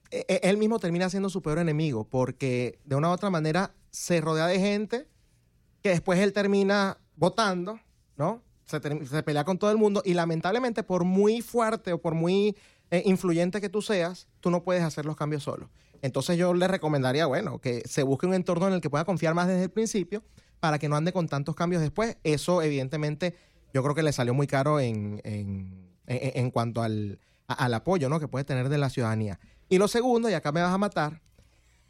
[0.09, 3.73] e- e- él mismo termina siendo su peor enemigo, porque de una u otra manera
[3.89, 5.05] se rodea de gente
[5.83, 7.77] que después él termina votando,
[8.15, 8.41] ¿no?
[8.71, 12.55] Se, pelea con todo el mundo y lamentablemente por muy fuerte o por muy
[12.89, 15.69] eh, influyente que tú seas, tú no puedes hacer los cambios solo.
[16.01, 19.33] Entonces yo le recomendaría, bueno, que se busque un entorno en el que pueda confiar
[19.35, 20.23] más desde el principio
[20.59, 22.17] para que no ande con tantos cambios después.
[22.23, 23.35] Eso evidentemente
[23.73, 27.73] yo creo que le salió muy caro en, en- en- en cuanto al, a- al
[27.73, 28.19] apoyo ¿no?
[28.19, 29.39] que puede tener de la ciudadanía.
[29.69, 31.21] Y lo segundo, y acá me vas a matar,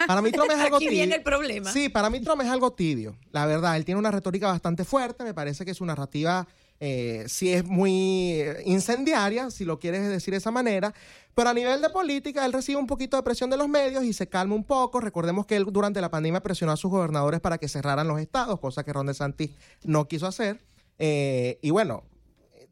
[0.08, 0.98] para mí Trump es algo Aquí tibio.
[1.00, 1.72] viene el problema.
[1.72, 3.16] Sí, para mí Trump es algo tibio.
[3.32, 5.24] La verdad, él tiene una retórica bastante fuerte.
[5.24, 6.48] Me parece que su narrativa
[6.84, 10.96] eh, sí es muy eh, incendiaria, si lo quieres decir de esa manera.
[11.36, 14.14] Pero a nivel de política, él recibe un poquito de presión de los medios y
[14.14, 15.00] se calma un poco.
[15.00, 18.60] Recordemos que él durante la pandemia presionó a sus gobernadores para que cerraran los estados,
[18.60, 19.52] cosa que Ron DeSantis
[19.84, 20.60] no quiso hacer.
[20.98, 22.04] Eh, y bueno,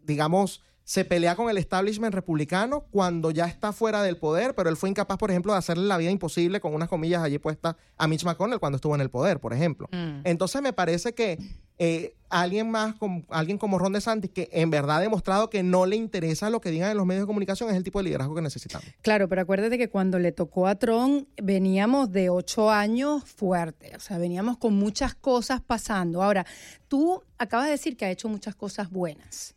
[0.04, 4.76] digamos, se pelea con el establishment republicano cuando ya está fuera del poder, pero él
[4.76, 8.08] fue incapaz, por ejemplo, de hacerle la vida imposible con unas comillas allí puestas a
[8.08, 9.88] Mitch McConnell cuando estuvo en el poder, por ejemplo.
[9.92, 10.22] Mm.
[10.24, 11.38] Entonces me parece que
[11.80, 15.86] eh, alguien más, como, alguien como Ron DeSantis, que en verdad ha demostrado que no
[15.86, 18.36] le interesa lo que digan en los medios de comunicación, es el tipo de liderazgo
[18.36, 18.86] que necesitamos.
[19.02, 24.00] Claro, pero acuérdate que cuando le tocó a Trump veníamos de ocho años fuerte, o
[24.00, 26.22] sea, veníamos con muchas cosas pasando.
[26.22, 26.46] Ahora,
[26.88, 29.56] tú acabas de decir que ha hecho muchas cosas buenas,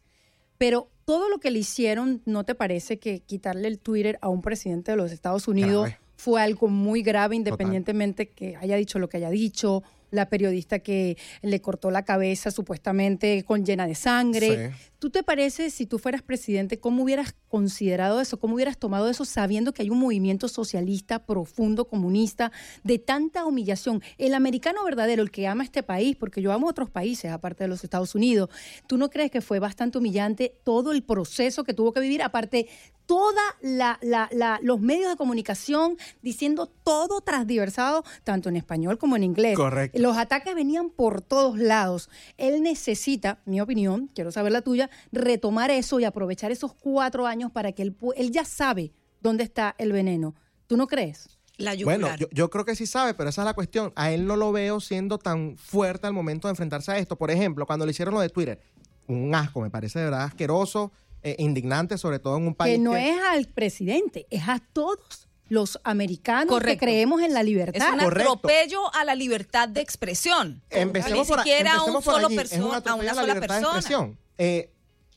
[0.59, 4.43] pero todo lo que le hicieron, ¿no te parece que quitarle el Twitter a un
[4.43, 5.99] presidente de los Estados Unidos Grave.
[6.17, 11.17] fue algo muy grave, independientemente que haya dicho lo que haya dicho la periodista que
[11.43, 14.71] le cortó la cabeza supuestamente con llena de sangre.
[14.71, 14.77] Sí.
[15.01, 18.39] ¿Tú te parece, si tú fueras presidente, cómo hubieras considerado eso?
[18.39, 22.53] ¿Cómo hubieras tomado eso sabiendo que hay un movimiento socialista profundo, comunista,
[22.85, 24.01] de tanta humillación?
[24.17, 27.69] El americano verdadero, el que ama este país, porque yo amo otros países, aparte de
[27.69, 28.49] los Estados Unidos,
[28.87, 32.23] ¿tú no crees que fue bastante humillante todo el proceso que tuvo que vivir?
[32.23, 32.69] Aparte,
[33.13, 39.17] toda la, la- la- los medios de comunicación diciendo todo transdiversado, tanto en español como
[39.17, 39.55] en inglés.
[39.57, 39.99] Correcto.
[40.01, 42.09] Los ataques venían por todos lados.
[42.39, 47.51] Él necesita, mi opinión, quiero saber la tuya, retomar eso y aprovechar esos cuatro años
[47.53, 50.35] para que él, él ya sabe dónde está el veneno.
[50.67, 51.39] ¿Tú no crees?
[51.59, 51.75] La.
[51.85, 53.93] Bueno, yo, yo creo que sí sabe, pero esa es la cuestión.
[53.95, 57.17] A él no lo veo siendo tan fuerte al momento de enfrentarse a esto.
[57.17, 58.59] Por ejemplo, cuando le hicieron lo de Twitter,
[59.07, 60.93] un asco, me parece de verdad asqueroso,
[61.23, 65.29] eh, indignante, sobre todo en un país que no es al presidente, es a todos
[65.49, 66.81] los americanos Correcto.
[66.81, 67.93] que creemos en la Es libertad.
[67.95, 68.33] un Correcto.
[68.33, 70.63] atropello a la libertad de expresión.
[70.71, 72.39] Empecemos Ni por, siquiera a un por solo allí.
[72.39, 73.59] Es perso- un a una a la sola persona.
[73.61, 74.19] expresión.
[74.39, 74.71] Eh,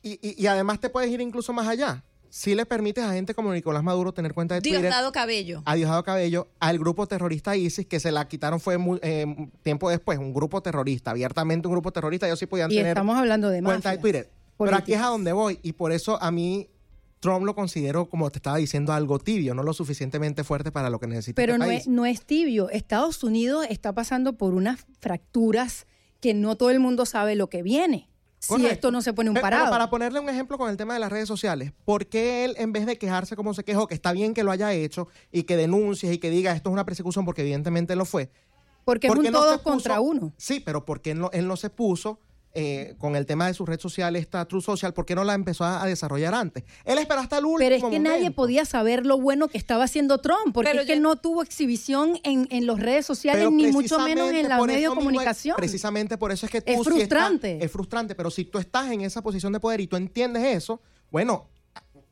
[0.04, 2.04] y, y- y además te puedes ir incluso más allá.
[2.30, 5.62] Si le permites a gente como Nicolás Maduro tener cuenta de Twitter, Diosdado Cabello.
[5.64, 9.26] a Diosdado Cabello, al grupo terrorista ISIS, que se la quitaron fue muy- eh,
[9.64, 13.18] tiempo después, un grupo terrorista, abiertamente un grupo terrorista, ellos sí podían y tener estamos
[13.18, 14.30] hablando de cuenta de Twitter.
[14.58, 16.70] Pero aquí es a donde voy, y por eso a mí
[17.20, 21.00] Trump lo considero, como te estaba diciendo, algo tibio, no lo suficientemente fuerte para lo
[21.00, 21.82] que necesita Pero este no país.
[21.82, 22.70] es, no es tibio.
[22.70, 25.88] Estados Unidos está pasando por unas fracturas
[26.22, 28.10] que no todo el mundo sabe lo que viene.
[28.40, 29.72] Si esto no se pone un pero parado.
[29.72, 32.72] para ponerle un ejemplo con el tema de las redes sociales, ¿por qué él, en
[32.74, 35.58] vez de quejarse como se quejó, que está bien que lo haya hecho y que
[35.58, 38.30] denuncies y que diga esto es una persecución, porque evidentemente lo fue?
[38.84, 40.32] Porque es ¿por qué un no todos contra uno.
[40.38, 42.20] Sí, pero ¿por qué él no, él no se puso
[42.56, 45.34] eh, con el tema de su red social, esta True Social, ¿por qué no la
[45.34, 46.64] empezó a, a desarrollar antes?
[46.86, 49.84] Él esperó hasta el último Pero es que nadie podía saber lo bueno que estaba
[49.84, 53.40] haciendo Trump, porque Pero es que ya- no tuvo exhibición en, en las redes sociales,
[53.42, 55.56] Pero ni mucho menos en los medios de comunicación.
[55.58, 57.64] precisamente por eso es que tú Es estás- frustrante.
[57.64, 60.80] es frustrante, pero si tú estás en esa posición de poder y tú entiendes eso,
[61.12, 61.46] bueno,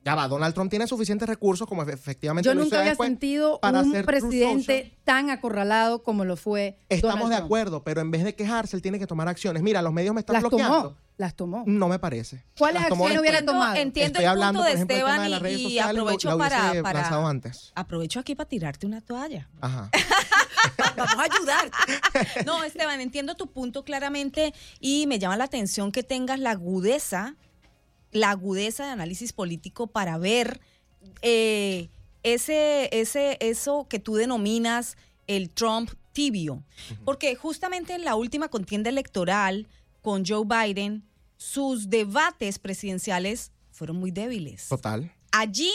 [0.06, 3.82] ya va, Donald Trump tiene suficientes recursos como efe- efectivamente Yo nunca había sentido para
[3.82, 7.46] un presidente tan acorralado como lo fue Estamos Donald de Trump.
[7.46, 9.64] acuerdo, pero en vez de quejarse, él tiene que tomar acciones.
[9.64, 10.82] Mira, los medios me están Las bloqueando.
[10.84, 11.64] tomó, las tomó.
[11.66, 12.44] No me parece.
[12.58, 13.76] ¿Cuáles acciones hubiera tomado?
[13.76, 17.72] Entiendo Estoy el hablando, punto de ejemplo, Esteban de y- sociales, aprovecho lo para, antes.
[17.76, 19.50] aprovecho aquí para tirarte una toalla.
[19.62, 19.90] Ajá.
[20.98, 22.44] Vamos a ayudarte.
[22.46, 27.36] No, Esteban, entiendo tu punto claramente y me llama la atención que tengas la agudeza,
[28.14, 30.62] la agudeza de análisis político para ver
[31.22, 31.90] eh,
[32.24, 34.98] ese, ese, eso que tú denominas
[35.28, 36.64] el Trump tibio.
[37.04, 39.68] Porque justamente en la última contienda electoral
[40.02, 41.04] con Joe Biden,
[41.38, 44.68] sus debates presidenciales fueron muy débiles.
[44.70, 45.12] Total.
[45.32, 45.72] Allí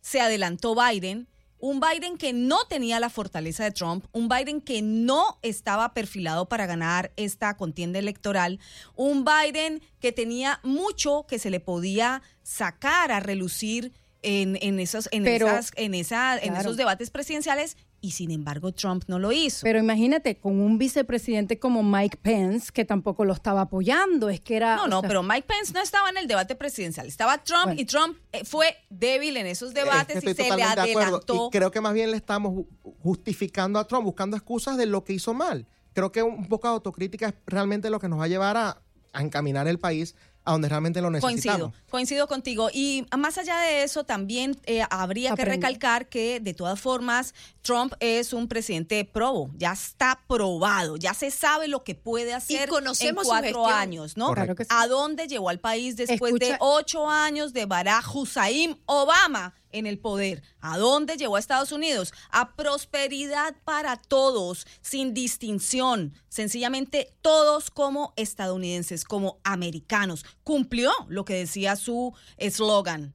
[0.00, 1.26] se adelantó Biden,
[1.64, 6.46] un Biden que no tenía la fortaleza de Trump, un Biden que no estaba perfilado
[6.46, 8.60] para ganar esta contienda electoral,
[8.96, 15.08] un Biden que tenía mucho que se le podía sacar a relucir en, en esos,
[15.10, 16.60] en, Pero, esas, en, esa, en claro.
[16.60, 19.60] esos debates presidenciales y sin embargo Trump no lo hizo.
[19.62, 24.56] Pero imagínate, con un vicepresidente como Mike Pence, que tampoco lo estaba apoyando, es que
[24.56, 24.76] era...
[24.76, 27.06] No, no, sea, pero Mike Pence no estaba en el debate presidencial.
[27.06, 27.80] Estaba Trump Bueno.
[27.80, 30.90] y Trump eh, fue débil en esos debates Es que y se le totalmente de
[30.90, 31.08] acuerdo.
[31.16, 31.46] adelantó.
[31.46, 32.66] Y creo que más bien le estamos ju-
[33.02, 35.66] justificando a Trump, buscando excusas de lo que hizo mal.
[35.92, 38.82] Creo que un poco de autocrítica es realmente lo que nos va a llevar a,
[39.12, 40.14] a encaminar el país
[40.44, 41.72] a donde realmente lo necesitamos.
[41.72, 42.68] Coincido, coincido contigo.
[42.72, 47.94] Y más allá de eso, también eh, habría que recalcar que, de todas formas, Trump
[48.00, 49.50] es un presidente probo.
[49.56, 54.32] Ya está probado, ya se sabe lo que puede hacer conocemos en cuatro años, ¿no?
[54.32, 54.70] Claro que sí.
[54.72, 59.98] ¿A dónde llevó al país después de ocho años de Barack Hussein Obama en el
[59.98, 60.42] poder?
[60.60, 62.14] ¿A dónde llevó a Estados Unidos?
[62.30, 66.14] A prosperidad para todos, sin distinción.
[66.28, 70.24] Sencillamente todos como estadounidenses, como americanos.
[70.42, 73.14] Cumplió lo que decía su eslogan.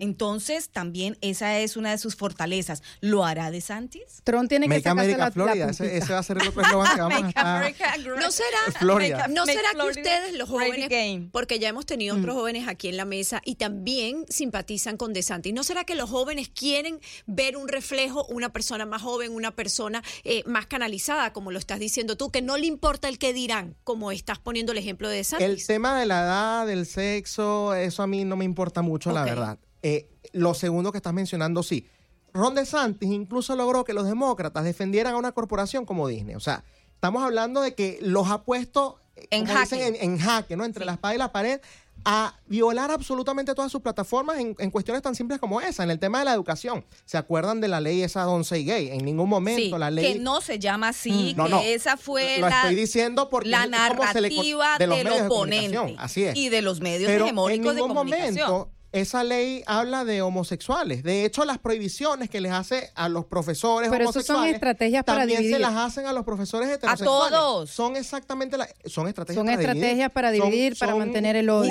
[0.00, 2.82] Entonces, también esa es una de sus fortalezas.
[3.00, 4.22] ¿Lo hará de Santis?
[4.24, 5.70] Trump tiene que Make America la, Florida.
[5.70, 8.00] ese, ese va a ser el otro eslogan que vamos a estar.
[8.18, 9.28] ¿No será, Florida.
[9.28, 12.96] ¿no será que Florida ustedes, los jóvenes, porque ya hemos tenido otros jóvenes aquí en
[12.96, 17.68] la mesa y también simpatizan con DeSantis, ¿no será que los jóvenes quieren ver un
[17.68, 22.30] reflejo, una persona más joven, una persona eh, más canalizada, como lo estás diciendo tú,
[22.30, 25.66] que no le importa el que dirán, como estás poniendo el ejemplo de El DeSantis?
[25.66, 29.58] tema de la edad, del sexo, eso a mí no me importa mucho, la verdad.
[29.82, 31.86] Eh, lo segundo que estás mencionando, sí.
[32.32, 36.34] Ron DeSantis incluso logró que los demócratas defendieran a una corporación como Disney.
[36.34, 39.76] O sea, estamos hablando de que los ha puesto En jaque.
[39.76, 40.64] dicen, en, en jaque, ¿no?
[40.64, 41.60] Entre la espada y la pared,
[42.04, 45.98] a violar absolutamente todas sus plataformas en, en cuestiones tan simples como esa, en el
[45.98, 46.84] tema de la educación.
[47.04, 48.88] ¿Se acuerdan de la ley esa Don't Say Gay?
[48.90, 50.14] En ningún momento Sí, la ley...
[50.14, 51.60] que no se llama así, Mm, no, que no.
[51.60, 54.86] esa fue Lo la, estoy diciendo porque la es como se le co- narrativa de
[54.86, 56.36] los del de oponente así es.
[56.36, 58.50] y de los medios Pero en hegemónicos de ningún comunicación.
[58.50, 61.02] momento esa ley habla de homosexuales.
[61.02, 65.04] De hecho, las prohibiciones que les hace a los profesores Pero eso son homosexuales estrategias
[65.04, 65.56] para también dividir.
[65.56, 67.30] se las hacen a los profesores heterosexuales.
[67.38, 67.70] todos.
[67.70, 69.76] Son exactamente las son estrategias Son para dividir.
[69.76, 71.70] estrategias para Son- dividir, para son mantener el odio.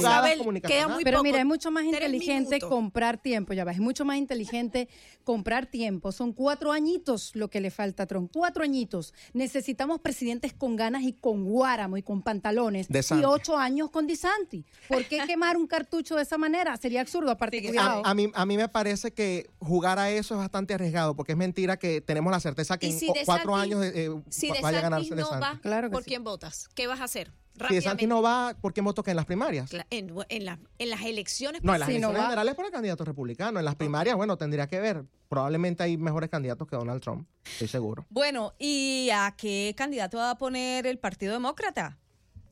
[0.62, 2.70] queda muy Pero poco, mira, es mucho más inteligente minutos.
[2.70, 4.88] comprar tiempo, ya va, es mucho más inteligente
[5.24, 6.12] comprar tiempo.
[6.12, 9.14] Son cuatro añitos lo que le falta a Trump, cuatro añitos.
[9.34, 12.88] Necesitamos presidentes con ganas y con guáramo y con pantalones.
[12.88, 14.66] De y ocho años con Disanti.
[14.88, 16.78] ¿Por qué quemar un cartucho de esa manera?
[16.78, 17.78] Sería absurdo, aparte, Sí.
[17.78, 21.34] A, a mí, a mí me parece que jugar a eso es bastante arriesgado, porque
[21.34, 24.62] es mentira que tenemos la certeza que en cuatro Santis- años eh, Si va- De
[24.62, 26.10] vaya a ganarse no De va, Claro que ¿por sí.
[26.10, 26.68] quién votas?
[26.76, 27.32] ¿Qué vas a hacer?
[27.68, 27.82] Si De.
[27.82, 29.70] Santis no va, ¿por qué voto que en las primarias?
[29.90, 33.04] En, en la- en las elecciones No, en las Si elecciones generales por el candidato
[33.04, 33.60] republicano.
[33.60, 35.04] En las primarias, bueno, tendría que ver.
[35.28, 38.06] Probablemente hay mejores candidatos que Donald Trump, estoy seguro.
[38.10, 41.98] Bueno, ¿y a qué candidato va a poner el Partido Demócrata?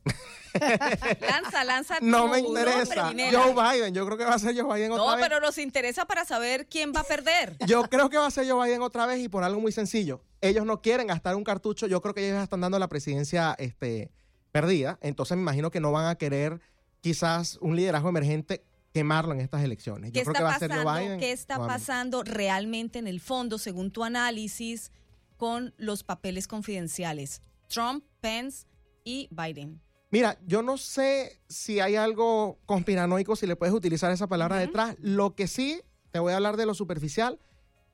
[1.21, 1.97] lanza, lanza.
[2.01, 3.13] No me interesa.
[3.31, 5.25] Joe Biden, yo creo que va a ser Joe Biden otra No, vez.
[5.27, 7.57] pero nos interesa para saber quién va a perder.
[7.67, 10.21] Yo creo que va a ser Joe Biden otra vez y por algo muy sencillo.
[10.41, 11.87] Ellos no quieren gastar un cartucho.
[11.87, 14.11] Yo creo que ellos están dando la presidencia este,
[14.51, 14.97] perdida.
[15.01, 16.59] Entonces me imagino que no van a querer
[17.01, 20.11] quizás un liderazgo emergente quemarlo en estas elecciones.
[20.11, 20.89] ¿Qué Yo creo está que va a ser pasando?
[20.91, 21.19] Joe Biden.
[21.19, 24.91] ¿Qué está pasando realmente en el fondo, según tu análisis,
[25.37, 27.41] con los papeles confidenciales?
[27.67, 28.65] Trump, Pence
[29.03, 29.81] y Biden.
[30.09, 34.95] Mira, yo no sé si hay algo conspiranoico, si le puedes utilizar esa palabra detrás.
[34.99, 37.39] Lo que sí, te voy a hablar de lo superficial,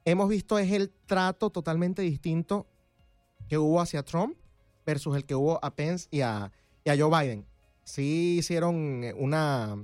[0.05, 2.67] hemos visto es el trato totalmente distinto
[3.49, 4.37] que hubo hacia Trump
[4.85, 6.51] versus el que hubo a Pence y a,
[6.83, 7.45] y a Joe Biden.
[7.85, 9.75] Sí hicieron eh, una,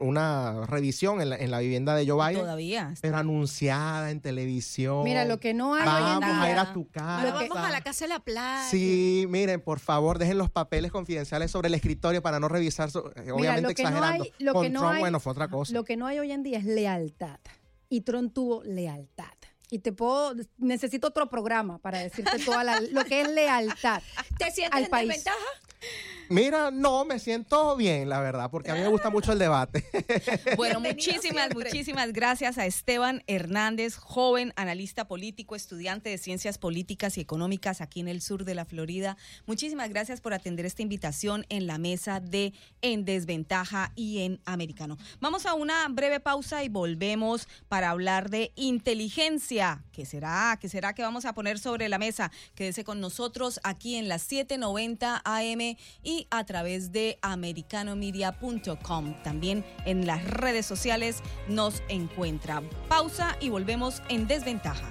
[0.00, 2.94] una revisión en la, en la vivienda de Joe Biden, Todavía.
[3.00, 5.02] pero anunciada en televisión.
[5.04, 6.62] Mira, lo que no hay hoy en Vamos a ir día.
[6.62, 7.24] a tu casa.
[7.26, 8.66] Que- vamos a la casa de la playa.
[8.70, 13.32] Sí, miren, por favor, dejen los papeles confidenciales sobre el escritorio para no revisar, eh,
[13.32, 14.24] obviamente lo que no exagerando.
[14.24, 15.72] hay- lo Con que no Trump, hay- bueno, fue otra cosa.
[15.72, 17.40] Lo que no hay hoy en día es lealtad.
[17.88, 19.26] Y Trump tuvo lealtad.
[19.72, 24.00] Y te puedo, necesito otro programa para decirte toda la, lo que es lealtad.
[24.38, 25.08] ¿Te sientes al en país.
[25.08, 25.36] desventaja?
[26.30, 29.84] Mira, no, me siento bien, la verdad, porque a mí me gusta mucho el debate.
[30.56, 31.70] Bueno, muchísimas, siempre.
[31.70, 38.00] muchísimas gracias a Esteban Hernández, joven analista político, estudiante de ciencias políticas y económicas aquí
[38.00, 39.16] en el sur de la Florida.
[39.46, 44.98] Muchísimas gracias por atender esta invitación en la mesa de En Desventaja y en Americano.
[45.20, 49.82] Vamos a una breve pausa y volvemos para hablar de inteligencia.
[49.92, 50.58] ¿Qué será?
[50.60, 52.30] ¿Qué será que vamos a poner sobre la mesa?
[52.54, 59.14] Quédese con nosotros aquí en las 7:90 AM y a través de americanomedia.com.
[59.22, 62.62] También en las redes sociales nos encuentra.
[62.88, 64.88] Pausa y volvemos en desventaja.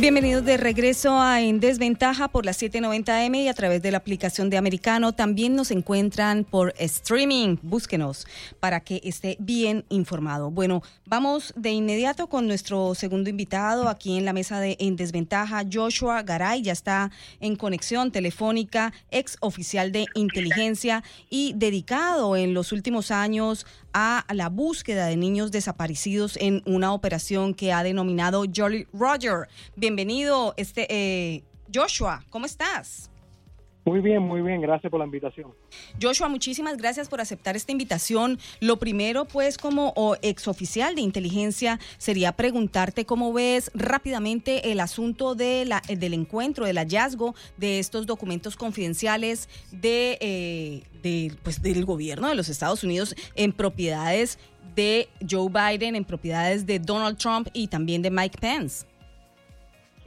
[0.00, 4.48] Bienvenidos de regreso a En Desventaja por las 790M y a través de la aplicación
[4.48, 5.12] de Americano.
[5.12, 7.56] También nos encuentran por streaming.
[7.62, 8.24] Búsquenos
[8.60, 10.52] para que esté bien informado.
[10.52, 15.64] Bueno, vamos de inmediato con nuestro segundo invitado aquí en la mesa de En Desventaja.
[15.68, 22.70] Joshua Garay ya está en conexión telefónica, ex oficial de inteligencia y dedicado en los
[22.70, 28.86] últimos años a la búsqueda de niños desaparecidos en una operación que ha denominado Jolly
[28.92, 29.48] Roger.
[29.88, 33.10] Bienvenido, este eh, Joshua, ¿cómo estás?
[33.86, 35.54] Muy bien, muy bien, gracias por la invitación.
[35.98, 38.38] Joshua, muchísimas gracias por aceptar esta invitación.
[38.60, 45.64] Lo primero, pues, como exoficial de inteligencia, sería preguntarte cómo ves rápidamente el asunto de
[45.64, 52.28] la, del encuentro, del hallazgo de estos documentos confidenciales de, eh, de, pues, del gobierno
[52.28, 54.38] de los Estados Unidos en propiedades
[54.76, 58.84] de Joe Biden, en propiedades de Donald Trump y también de Mike Pence.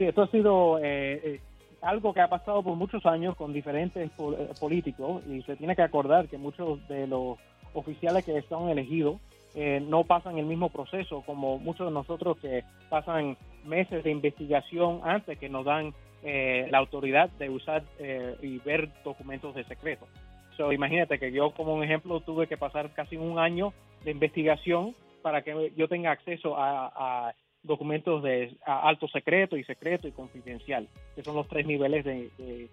[0.02, 1.40] Sí, esto ha sido eh, eh,
[1.80, 5.82] algo que ha pasado por muchos años con diferentes eh, políticos y se tiene que
[5.82, 7.38] acordar que muchos de los
[7.72, 9.20] oficiales que son elegidos
[9.54, 15.02] eh, no pasan el mismo proceso como muchos de nosotros que pasan meses de investigación
[15.04, 15.94] antes que nos dan
[16.24, 20.08] eh, la autoridad de usar eh, y ver documentos de secreto.
[20.56, 23.72] So, imagínate que yo como un ejemplo tuve que pasar casi un año
[24.02, 27.32] de investigación para que yo tenga acceso a
[27.62, 32.68] documentos de alto secreto y secreto y confidencial, que son los tres niveles de, de-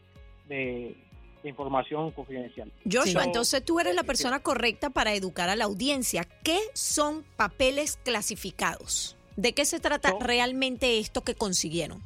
[0.47, 0.95] de-
[1.43, 2.69] de información confidencial.
[2.83, 3.27] Joshua, Sí.
[3.27, 6.25] entonces tú eres la persona correcta para educar a la audiencia.
[6.43, 9.15] ¿Qué son papeles clasificados?
[9.37, 12.01] ¿De qué se trata realmente esto que consiguieron?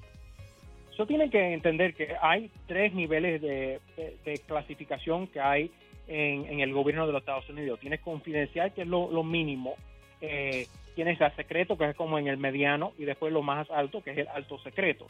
[0.93, 3.79] Eso tienen que entender que hay tres niveles de,
[4.45, 5.71] clasificación que hay
[6.07, 7.79] en, el gobierno de los Estados Unidos.
[7.79, 9.73] Tienes confidencial, que es lo, mínimo.
[10.25, 14.01] Eh, tienes el secreto, que es como en el mediano, y después lo más alto,
[14.01, 15.07] que es el alto secreto.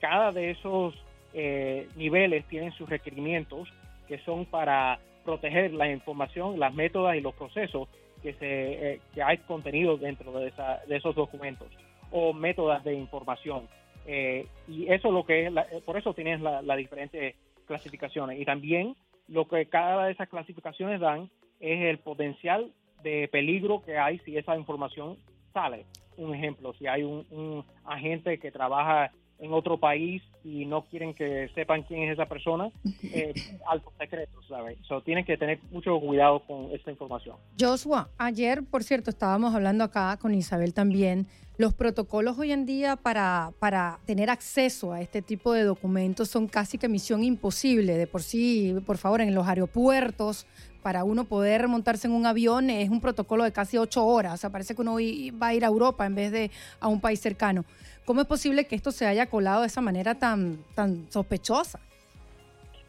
[0.00, 0.94] Cada de esos
[1.34, 3.68] eh, niveles tienen sus requerimientos
[4.08, 7.88] que son para proteger la información, las métodas y los procesos
[8.22, 10.52] que, se, eh, que hay contenido dentro de,
[10.86, 11.68] de esos documentos
[12.10, 13.68] o métodos de información.
[14.06, 17.34] Eh, y eso es lo que es, eh, por eso tienes las la diferentes
[17.66, 18.40] clasificaciones.
[18.40, 18.96] Y también
[19.28, 22.70] lo que cada de esas clasificaciones dan es el potencial
[23.04, 25.16] de peligro que hay si esa información
[25.52, 25.86] sale.
[26.16, 31.48] Un ejemplo, si hay un, agente que trabaja en otro país y no quieren que
[31.54, 32.70] sepan quién es esa persona,
[33.02, 33.34] eh,
[33.68, 34.78] algo secreto, ¿sabes?
[34.88, 37.36] So, tienen que tener mucho cuidado con esta información.
[37.60, 41.26] Joshua, ayer, por cierto, estábamos hablando acá con Isabel también
[41.56, 46.48] los protocolos hoy en día para, para tener acceso a este tipo de documentos son
[46.48, 47.96] casi que misión imposible.
[47.96, 50.46] De por sí, por favor, en los aeropuertos,
[50.84, 54.34] para uno poder montarse en un avión es un protocolo de casi ocho horas.
[54.34, 54.96] O sea, parece que uno
[55.42, 57.64] va a ir a Europa en vez de a un país cercano.
[58.04, 61.80] ¿Cómo es posible que esto se haya colado de esa manera tan, tan sospechosa?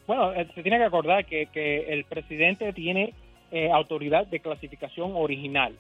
[0.06, 1.48] Bueno, eh, se tiene que acordar que,
[1.88, 3.14] el presidente tiene
[3.50, 5.74] eh, autoridad de clasificación original.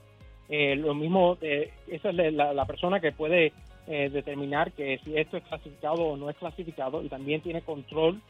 [0.47, 3.51] Eh, lo mismo, esa es la, persona que puede
[3.87, 8.21] determinar que si esto es clasificado o no es clasificado y también tiene control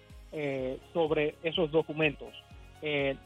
[0.91, 2.33] sobre esos documentos.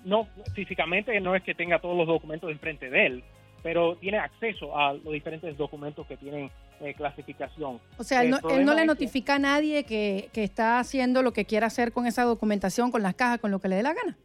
[0.06, 3.24] No físicamente no es que tenga todos los documentos enfrente de él,
[3.62, 6.50] pero tiene acceso a los diferentes documentos que tienen
[6.96, 7.80] clasificación.
[7.98, 8.32] O sea, él
[8.66, 12.24] no, le notifica a nadie que, que está haciendo lo que quiera hacer con esa
[12.24, 14.18] documentación, con las cajas, con lo que le dé la gana.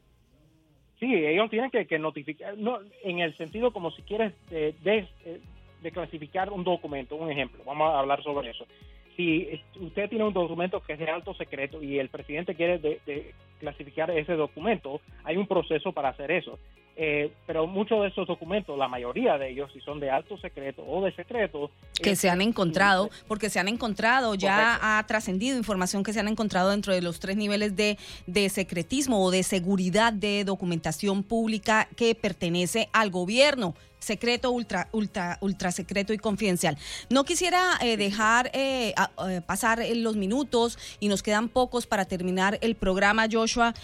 [1.01, 5.41] Sí, ellos tienen que, notificar, no, en el sentido como si quieres eh, eh,
[5.82, 8.66] de, clasificar un documento, un ejemplo, vamos a hablar sobre eso.
[9.16, 13.35] Si usted tiene un documento que es de alto secreto y el presidente quiere de
[13.61, 16.59] clasificar ese documento, hay un proceso para hacer eso.
[16.97, 20.85] Eh, pero muchos de esos documentos, la mayoría de ellos, si son de alto secreto
[20.87, 21.71] o de secreto...
[22.01, 26.29] Que se han encontrado, porque se han encontrado, ya ha trascendido información que se han
[26.29, 27.99] encontrado dentro de los tres niveles de,
[28.29, 33.75] de secretismo o de seguridad de documentación pública que pertenece al gobierno
[34.05, 36.77] secreto, ultra, ultra, ultra secreto y confidencial.
[37.11, 38.95] No quisiera eh, dejar eh,
[39.29, 43.75] eh, pasar los minutos y nos quedan pocos para terminar el programa, Joshua.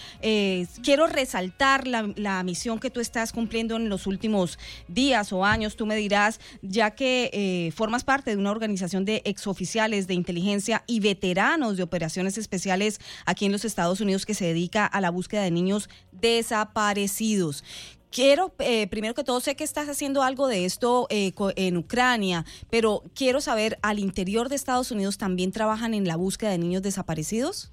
[0.83, 4.57] quiero resaltar la, misión que tú estás cumpliendo en los últimos
[4.87, 10.07] días o años, tú me dirás, ya que formas parte de una organización de exoficiales
[10.07, 14.85] de inteligencia y veteranos de operaciones especiales aquí en los Estados Unidos que se dedica
[14.85, 17.63] a la búsqueda de niños desaparecidos.
[18.11, 22.45] Quiero, eh, primero que todo, sé que estás haciendo algo de esto eh, en Ucrania,
[22.69, 26.81] pero quiero saber, ¿al interior de Estados Unidos también trabajan en la búsqueda de niños
[26.81, 27.71] desaparecidos?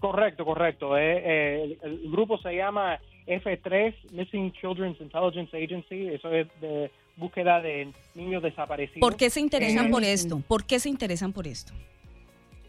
[0.00, 0.96] Correcto, correcto.
[0.98, 6.08] Eh, el, grupo se llama F3, Missing Children's Intelligence Agency.
[6.08, 9.00] Eso es de búsqueda de niños desaparecidos.
[9.00, 10.40] ¿Por qué se interesan por esto?
[10.48, 11.72] ¿Por qué se interesan por esto?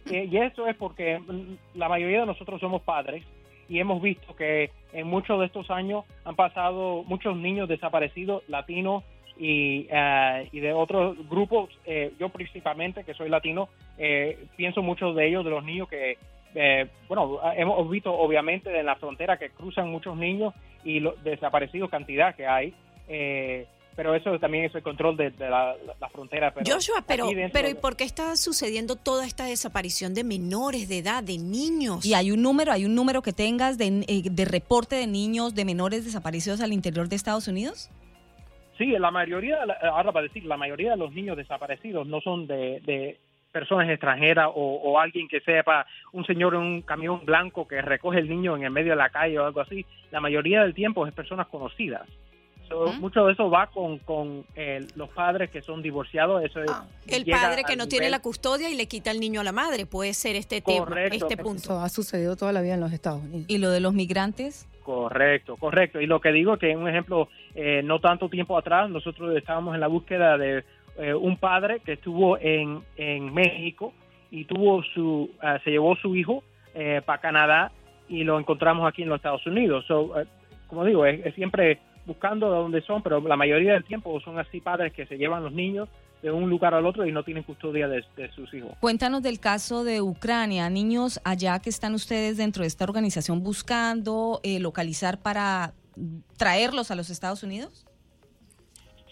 [0.10, 1.22] y eso es porque
[1.76, 3.24] la mayoría de nosotros somos padres
[3.70, 9.04] y hemos visto que en muchos de estos años han pasado muchos niños desaparecidos latinos
[9.38, 15.16] y, eh, y de otros grupos, eh, yo principalmente que soy latino, eh, pienso muchos
[15.16, 16.18] de ellos, de los niños que,
[17.08, 22.36] bueno, hemos visto obviamente en la frontera que cruzan muchos niños y los desaparecidos cantidad
[22.36, 22.74] que hay
[23.96, 25.76] pero eso también es el control de, la,
[26.12, 26.54] frontera.
[26.54, 31.00] Pero Joshua, pero, pero ¿y por qué está sucediendo toda esta desaparición de menores de
[31.00, 32.06] edad, de niños?
[32.06, 35.56] Y hay un número, hay un número que tengas de, eh, de reporte de niños,
[35.56, 37.90] de menores desaparecidos al interior de Estados Unidos.
[38.78, 39.60] Sí, la mayoría,
[39.94, 43.20] ahora para decir, la mayoría de los niños desaparecidos no son de,
[43.52, 48.20] personas extranjeras o, o, alguien que sepa, un señor en un camión blanco que recoge
[48.20, 49.86] el niño en el medio de la calle o algo así.
[50.12, 52.08] La mayoría del tiempo es personas conocidas.
[53.00, 56.44] Mucho de eso va con, con eh, los padres que son divorciados.
[56.44, 59.44] Eso ah, el padre que no tiene la custodia y le quita el niño a
[59.44, 61.64] la madre, puede ser este tema, este punto.
[61.64, 63.46] Eso ha sucedido toda la vida en los Estados Unidos.
[63.48, 64.68] ¿Y lo de los migrantes?
[64.84, 66.02] Correcto, correcto.
[66.02, 69.76] Y lo que digo es que, un ejemplo, eh, no tanto tiempo atrás, nosotros estábamos
[69.76, 70.64] en la búsqueda de
[70.98, 73.94] eh, un padre que estuvo en, en México
[74.30, 75.30] y tuvo su,
[75.64, 76.44] se llevó su hijo
[77.06, 77.72] para Canadá
[78.08, 79.86] y lo encontramos aquí en los Estados Unidos.
[80.68, 84.62] como digo, es siempre buscando de dónde son, pero la mayoría del tiempo son así
[84.62, 85.90] padres que se llevan los niños
[86.22, 88.04] de un lugar al otro y no tienen custodia de,
[88.36, 88.74] sus hijos.
[88.80, 94.40] Cuéntanos del caso de Ucrania, niños allá que están ustedes dentro de esta organización buscando
[94.44, 95.74] eh, localizar para
[96.38, 97.86] traerlos a los Estados Unidos.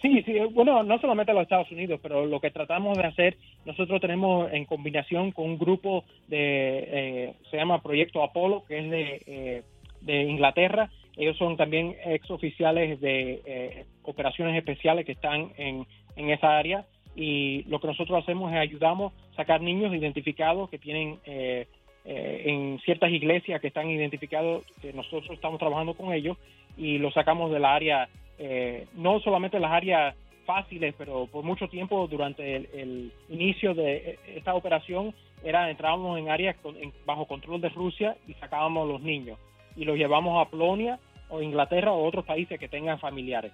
[0.02, 4.00] Sí, sí, bueno, no solamente los Estados Unidos, pero lo que tratamos de hacer, nosotros
[4.00, 9.22] tenemos en combinación con un grupo de, eh, se llama Proyecto Apolo, que es de,
[9.28, 9.64] eh,
[10.02, 10.89] de Inglaterra.
[11.18, 15.86] Ellos son también ex oficiales de eh, operaciones especiales que están en,
[16.16, 16.86] en esa área
[17.16, 21.68] y lo que nosotros hacemos es ayudamos a sacar niños identificados que tienen eh,
[22.06, 26.38] eh, en ciertas iglesias que están identificados, que nosotros estamos trabajando con ellos
[26.78, 28.08] y los sacamos de la área,
[28.40, 30.16] eh, no solamente las áreas
[30.46, 35.14] fáciles, pero por mucho tiempo durante el, el inicio de esta operación
[35.44, 39.38] era entrábamos en áreas con- en- bajo control de Rusia y sacábamos los niños
[39.76, 43.52] y los llevamos a Polonia o Inglaterra o otros países que tengan familiares.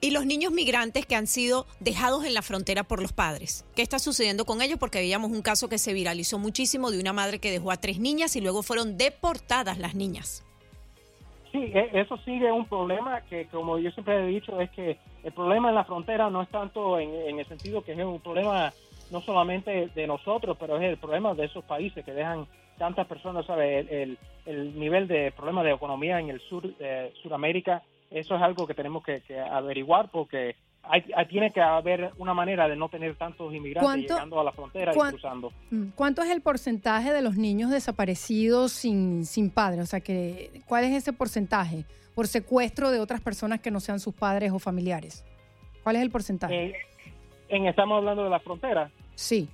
[0.00, 3.64] Y los niños migrantes que han sido dejados en la frontera por los padres.
[3.76, 4.78] ¿Qué está sucediendo con ellos?
[4.78, 8.00] Porque veíamos un caso que se viralizó muchísimo de una madre que dejó a tres
[8.00, 10.44] niñas y luego fueron deportadas las niñas.
[11.52, 15.32] Sí, e- eso sigue un problema que, como yo siempre he dicho, es que el
[15.32, 18.74] problema en la frontera no es tanto en, en el sentido que es un problema
[19.10, 22.46] no solamente de nosotros, pero es el problema de esos países que dejan
[22.76, 23.88] tantas personas, ¿sabes?
[23.90, 28.42] El, el, el nivel de problema de economía en el sur, eh, Suramérica, eso es
[28.42, 30.56] algo que tenemos que, que averiguar porque
[30.88, 34.44] hay, hay- tiene que haber una manera de no tener tantos inmigrantes ¿Cuánto- llegando a
[34.44, 35.52] la frontera y cruzando.
[35.70, 39.82] Mm, ¿Cuánto es el porcentaje de los niños desaparecidos sin, sin padre?
[39.82, 41.84] O sea, que, ¿cuál es ese porcentaje
[42.14, 45.24] por secuestro de otras personas que no sean sus padres o familiares?
[45.82, 46.66] ¿Cuál es el porcentaje?
[46.66, 46.74] Eh,
[47.48, 48.90] en, estamos hablando de la frontera.
[49.14, 49.48] Sí.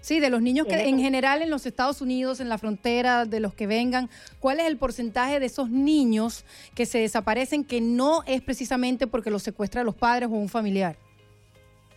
[0.00, 3.40] Sí, de los niños que En general en los Estados Unidos, en la frontera, de
[3.40, 6.44] los que vengan, ¿cuál es el porcentaje de esos niños
[6.74, 10.96] que se desaparecen que no es precisamente porque los secuestra los padres o un familiar?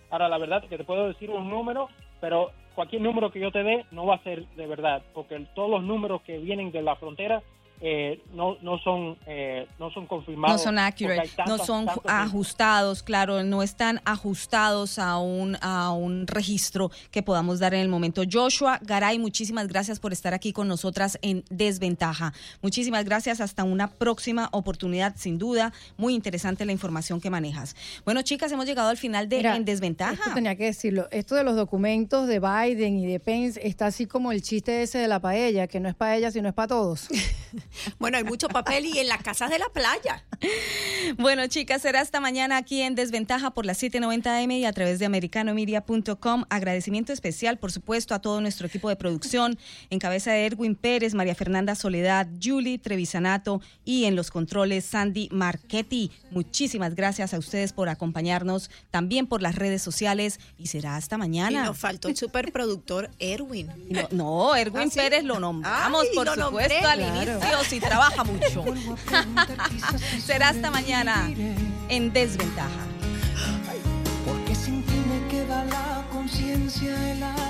[0.09, 1.87] Ahora, la verdad es que te puedo decir un número,
[2.19, 5.69] pero cualquier número que yo te dé no va a ser de verdad, porque todos
[5.69, 7.41] los números que vienen de la frontera
[7.85, 10.55] eh, no, no, son, eh, no son confirmados.
[10.55, 16.91] No son accurate, no son ajustados, claro, no están ajustados a un, a un registro
[17.11, 18.21] que podamos dar en el momento.
[18.31, 22.31] Joshua Garay, muchísimas gracias por estar aquí con nosotras en Desventaja.
[22.61, 25.73] Muchísimas gracias, hasta una próxima oportunidad, sin duda.
[25.97, 27.75] Muy interesante la información que manejas.
[28.05, 30.13] Bueno, chicas, hemos llegado al final de Mira, En Desventaja.
[30.13, 31.09] Esto tenía que decirlo.
[31.11, 34.99] Esto de los documentos de Biden y de Pence está así como el chiste ese
[34.99, 37.09] de la paella, que no es paella sino es para todos.
[37.99, 40.23] Bueno, hay mucho papel y en las casas de la playa.
[41.17, 44.99] Bueno, chicas, será hasta mañana aquí en Desventaja por las 7:90 m y a través
[44.99, 46.45] de americanomedia.com.
[46.49, 49.57] Agradecimiento especial, por supuesto, a todo nuestro equipo de producción,
[49.89, 55.29] en cabeza de Erwin Pérez, María Fernanda Soledad, Julie Trevisanato y en los controles Sandy
[55.31, 56.11] Marchetti.
[56.31, 61.19] Muchísimas gracias a ustedes por acompañarnos, también por las redes sociales y será hasta Y
[61.19, 61.65] mañana.
[61.65, 63.69] nos faltó el superproductor Erwin.
[63.89, 64.99] No, no, Erwin ¿Ah, sí?
[64.99, 66.79] Pérez lo nombramos, Ay, por lo supuesto, nombré.
[66.87, 67.39] al Claro.
[67.63, 68.63] Si trabaja mucho.
[70.25, 71.29] Será hasta mañana
[71.89, 72.87] en Desventaja.
[74.25, 77.42] Porque sin ti me queda la conciencia helada.